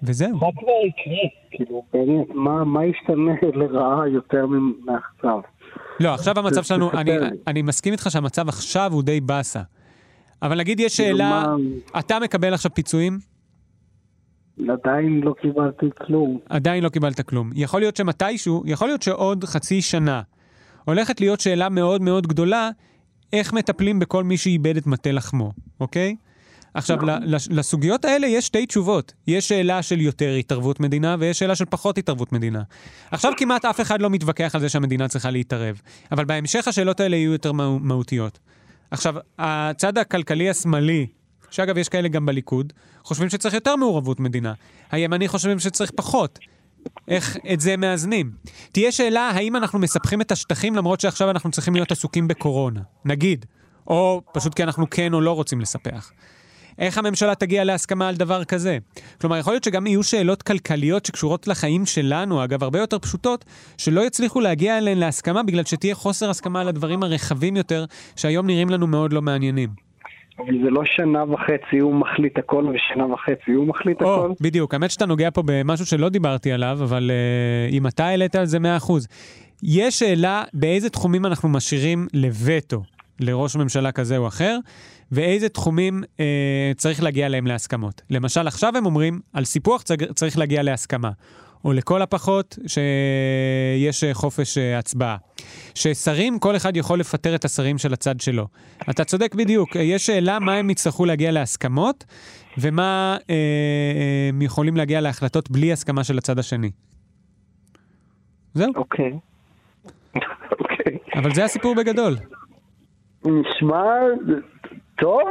וזהו. 0.03 0.31
מה 0.37 0.47
כבר 0.59 0.71
יקרה? 0.87 1.29
כאילו, 1.51 1.83
באמת, 1.93 2.27
מה 2.35 2.63
מה 2.63 2.85
ישתנה 2.85 3.31
לרעה 3.53 4.07
יותר 4.09 4.45
מעכשיו? 4.85 5.39
לא, 5.99 6.13
עכשיו 6.13 6.39
המצב 6.39 6.63
שלנו, 6.63 6.91
אני. 6.91 7.11
אני 7.47 7.61
מסכים 7.61 7.93
איתך 7.93 8.11
שהמצב 8.11 8.49
עכשיו 8.49 8.93
הוא 8.93 9.03
די 9.03 9.21
באסה. 9.21 9.61
אבל 10.41 10.57
נגיד 10.59 10.79
יש 10.79 11.01
כאילו, 11.01 11.17
שאלה, 11.17 11.29
מה- 11.29 11.55
אתה 11.99 12.19
מקבל 12.19 12.53
עכשיו 12.53 12.73
פיצויים? 12.73 13.19
עדיין 14.69 15.21
לא 15.23 15.33
קיבלתי 15.41 15.85
כלום. 16.05 16.39
עדיין 16.49 16.83
לא 16.83 16.89
קיבלת 16.89 17.21
כלום. 17.21 17.49
יכול 17.55 17.79
להיות 17.79 17.95
שמתישהו, 17.95 18.63
יכול 18.65 18.87
להיות 18.87 19.01
שעוד 19.01 19.43
חצי 19.43 19.81
שנה 19.81 20.21
הולכת 20.85 21.21
להיות 21.21 21.39
שאלה 21.39 21.69
מאוד 21.69 22.01
מאוד 22.01 22.27
גדולה, 22.27 22.69
איך 23.33 23.53
מטפלים 23.53 23.99
בכל 23.99 24.23
מי 24.23 24.37
שאיבד 24.37 24.77
את 24.77 24.87
מטה 24.87 25.11
לחמו, 25.11 25.51
אוקיי? 25.79 26.15
עכשיו, 26.75 26.97
נכון. 26.97 27.23
לסוגיות 27.49 28.05
האלה 28.05 28.27
יש 28.27 28.45
שתי 28.45 28.65
תשובות. 28.65 29.13
יש 29.27 29.47
שאלה 29.47 29.81
של 29.83 30.01
יותר 30.01 30.33
התערבות 30.39 30.79
מדינה, 30.79 31.15
ויש 31.19 31.39
שאלה 31.39 31.55
של 31.55 31.65
פחות 31.69 31.97
התערבות 31.97 32.31
מדינה. 32.31 32.61
עכשיו 33.11 33.31
כמעט 33.37 33.65
אף 33.65 33.81
אחד 33.81 34.01
לא 34.01 34.09
מתווכח 34.09 34.51
על 34.55 34.61
זה 34.61 34.69
שהמדינה 34.69 35.07
צריכה 35.07 35.29
להתערב, 35.31 35.81
אבל 36.11 36.25
בהמשך 36.25 36.67
השאלות 36.67 36.99
האלה 36.99 37.15
יהיו 37.15 37.31
יותר 37.31 37.51
מה- 37.51 37.77
מהותיות. 37.79 38.39
עכשיו, 38.91 39.15
הצד 39.39 39.97
הכלכלי 39.97 40.49
השמאלי, 40.49 41.07
שאגב, 41.51 41.77
יש 41.77 41.89
כאלה 41.89 42.07
גם 42.07 42.25
בליכוד, 42.25 42.73
חושבים 43.03 43.29
שצריך 43.29 43.53
יותר 43.53 43.75
מעורבות 43.75 44.19
מדינה. 44.19 44.53
הימני 44.91 45.27
חושבים 45.27 45.59
שצריך 45.59 45.91
פחות. 45.95 46.39
איך 47.07 47.37
את 47.53 47.59
זה 47.59 47.77
מאזנים? 47.77 48.31
תהיה 48.71 48.91
שאלה 48.91 49.29
האם 49.29 49.55
אנחנו 49.55 49.79
מספחים 49.79 50.21
את 50.21 50.31
השטחים 50.31 50.75
למרות 50.75 50.99
שעכשיו 50.99 51.29
אנחנו 51.29 51.51
צריכים 51.51 51.73
להיות 51.73 51.91
עסוקים 51.91 52.27
בקורונה, 52.27 52.79
נגיד, 53.05 53.45
או 53.87 54.21
פשוט 54.33 54.53
כי 54.53 54.63
אנחנו 54.63 54.89
כן 54.89 55.13
או 55.13 55.21
לא 55.21 55.31
רוצים 55.31 55.61
לספח. 55.61 56.11
איך 56.79 56.97
הממשלה 56.97 57.35
תגיע 57.35 57.63
להסכמה 57.63 58.09
על 58.09 58.15
דבר 58.15 58.43
כזה? 58.43 58.77
כלומר, 59.21 59.37
יכול 59.37 59.53
להיות 59.53 59.63
שגם 59.63 59.87
יהיו 59.87 60.03
שאלות 60.03 60.43
כלכליות 60.43 61.05
שקשורות 61.05 61.47
לחיים 61.47 61.85
שלנו, 61.85 62.43
אגב, 62.43 62.63
הרבה 62.63 62.79
יותר 62.79 62.99
פשוטות, 62.99 63.45
שלא 63.77 64.01
יצליחו 64.01 64.39
להגיע 64.39 64.77
אליהן 64.77 64.97
להסכמה 64.97 65.43
בגלל 65.43 65.63
שתהיה 65.63 65.95
חוסר 65.95 66.29
הסכמה 66.29 66.61
על 66.61 66.67
הדברים 66.67 67.03
הרחבים 67.03 67.55
יותר, 67.55 67.85
שהיום 68.15 68.47
נראים 68.47 68.69
לנו 68.69 68.87
מאוד 68.87 69.13
לא 69.13 69.21
מעניינים. 69.21 69.69
אבל 70.39 70.53
זה 70.63 70.69
לא 70.69 70.81
שנה 70.85 71.23
וחצי 71.23 71.77
הוא 71.79 71.95
מחליט 71.95 72.37
הכל 72.37 72.65
ושנה 72.73 73.05
וחצי 73.13 73.51
הוא 73.51 73.67
מחליט 73.67 74.01
או, 74.01 74.15
הכל. 74.15 74.31
בדיוק, 74.41 74.73
האמת 74.73 74.91
שאתה 74.91 75.05
נוגע 75.05 75.29
פה 75.31 75.43
במשהו 75.45 75.85
שלא 75.85 76.09
דיברתי 76.09 76.51
עליו, 76.51 76.77
אבל 76.83 77.11
uh, 77.11 77.73
אם 77.73 77.87
אתה 77.87 78.05
העלית 78.05 78.35
על 78.35 78.45
זה 78.45 78.57
100%. 78.57 78.61
יש 79.63 79.99
שאלה 79.99 80.43
באיזה 80.53 80.89
תחומים 80.89 81.25
אנחנו 81.25 81.49
משאירים 81.49 82.07
לווטו 82.13 82.81
לראש 83.19 83.55
ממשלה 83.55 83.91
כזה 83.91 84.17
או 84.17 84.27
אחר, 84.27 84.57
ואיזה 85.11 85.49
תחומים 85.49 86.03
אה, 86.19 86.71
צריך 86.77 87.03
להגיע 87.03 87.29
להם 87.29 87.47
להסכמות. 87.47 88.01
למשל, 88.09 88.47
עכשיו 88.47 88.77
הם 88.77 88.85
אומרים, 88.85 89.19
על 89.33 89.45
סיפוח 89.45 89.83
צריך 90.15 90.37
להגיע 90.37 90.63
להסכמה. 90.63 91.11
או 91.65 91.73
לכל 91.73 92.01
הפחות 92.01 92.59
שיש 92.67 94.03
חופש 94.13 94.57
אה, 94.57 94.79
הצבעה. 94.79 95.17
ששרים, 95.75 96.39
כל 96.39 96.55
אחד 96.55 96.77
יכול 96.77 96.99
לפטר 96.99 97.35
את 97.35 97.45
השרים 97.45 97.77
של 97.77 97.93
הצד 97.93 98.19
שלו. 98.19 98.47
אתה 98.89 99.03
צודק 99.03 99.35
בדיוק, 99.35 99.75
יש 99.75 100.05
שאלה 100.05 100.39
מה 100.39 100.53
הם 100.53 100.69
יצטרכו 100.69 101.05
להגיע 101.05 101.31
להסכמות, 101.31 102.05
ומה 102.57 103.17
אה, 103.29 103.35
הם 104.29 104.41
יכולים 104.41 104.77
להגיע 104.77 105.01
להחלטות 105.01 105.51
בלי 105.51 105.71
הסכמה 105.71 106.03
של 106.03 106.17
הצד 106.17 106.39
השני. 106.39 106.71
זהו, 108.53 108.71
אוקיי. 108.75 109.11
אוקיי. 110.59 110.97
אבל 111.15 111.33
זה 111.33 111.45
הסיפור 111.45 111.75
בגדול. 111.75 112.17
נשמע 113.25 113.83
טוב? 114.99 115.27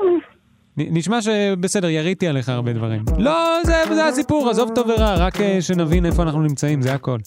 נשמע 0.77 1.23
שבסדר, 1.23 1.89
יריתי 1.89 2.29
עליך 2.29 2.49
הרבה 2.49 2.73
דברים. 2.73 3.05
לא, 3.19 3.59
זה, 3.65 3.75
זה 3.95 4.07
הסיפור, 4.07 4.51
עזוב 4.51 4.71
טוב 4.75 4.87
ורע, 4.89 5.15
רק 5.15 5.41
אה, 5.41 5.57
שנבין 5.61 6.07
איפה 6.07 6.23
אנחנו 6.23 6.43
נמצאים, 6.43 6.83
זה 6.83 6.95
הכל. 6.95 7.19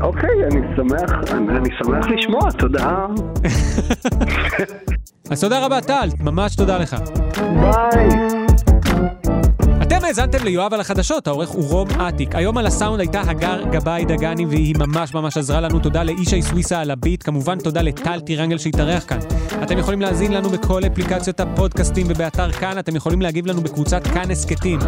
אוקיי, 0.00 0.30
אני 0.52 0.60
שמח, 0.76 1.32
אני, 1.32 1.48
אני 1.56 1.68
שמח 1.84 2.06
לשמוע, 2.06 2.50
תודה. 2.58 3.06
אז 5.30 5.40
תודה 5.40 5.66
רבה, 5.66 5.80
טל, 5.80 6.08
ממש 6.20 6.56
תודה 6.56 6.78
לך. 6.78 6.96
ביי. 7.36 8.39
אתם 10.00 10.08
האזנתם 10.08 10.44
ליואב 10.44 10.74
על 10.74 10.80
החדשות, 10.80 11.26
העורך 11.26 11.48
הוא 11.48 11.68
רום 11.68 11.88
אטיק. 11.90 12.34
היום 12.34 12.58
על 12.58 12.66
הסאונד 12.66 13.00
הייתה 13.00 13.20
הגר 13.20 13.62
גבאי 13.72 14.04
דגני, 14.04 14.46
והיא 14.46 14.74
ממש 14.78 15.14
ממש 15.14 15.36
עזרה 15.36 15.60
לנו. 15.60 15.78
תודה 15.78 16.02
לישי 16.02 16.42
סוויסה 16.42 16.80
על 16.80 16.90
הביט, 16.90 17.22
כמובן 17.22 17.58
תודה 17.58 17.82
לטל 17.82 18.20
טירנגל 18.20 18.58
שהתארח 18.58 19.04
כאן. 19.06 19.18
אתם 19.62 19.78
יכולים 19.78 20.00
להאזין 20.00 20.32
לנו 20.32 20.48
בכל 20.48 20.82
אפליקציות 20.86 21.40
הפודקאסטים 21.40 22.06
ובאתר 22.08 22.52
כאן, 22.52 22.78
אתם 22.78 22.96
יכולים 22.96 23.22
להגיב 23.22 23.46
לנו 23.46 23.60
בקבוצת 23.60 24.06
כאן 24.06 24.30
הסכתים. 24.30 24.78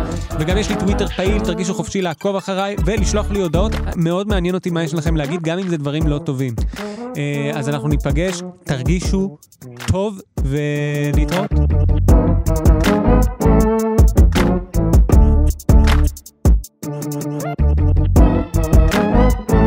וגם 0.40 0.59
יש 0.59 0.68
לי 0.68 0.77
טוויטר 0.77 1.09
פעיל, 1.09 1.40
תרגישו 1.40 1.75
חופשי 1.75 2.03
לעקוב 2.03 2.37
אחריי, 2.37 2.77
ולשלוח 2.87 3.31
לי 3.31 3.40
הודעות. 3.40 3.72
מאוד 3.96 4.29
מעניין 4.29 4.55
אותי 4.55 4.70
מה 4.70 4.85
יש 4.85 4.94
לכם 4.94 5.16
להגיד, 5.16 5.42
גם 5.42 5.59
אם 5.59 5.68
זה 5.68 5.77
דברים 5.77 6.07
לא 6.07 6.18
טובים. 6.18 6.55
אה, 7.16 7.51
אז 7.55 7.68
אנחנו 7.68 7.88
ניפגש, 7.88 8.42
תרגישו 8.64 9.37
טוב, 9.87 10.20
ולהתראות. 10.44 11.51
Thank 16.85 17.14
you. 19.53 19.62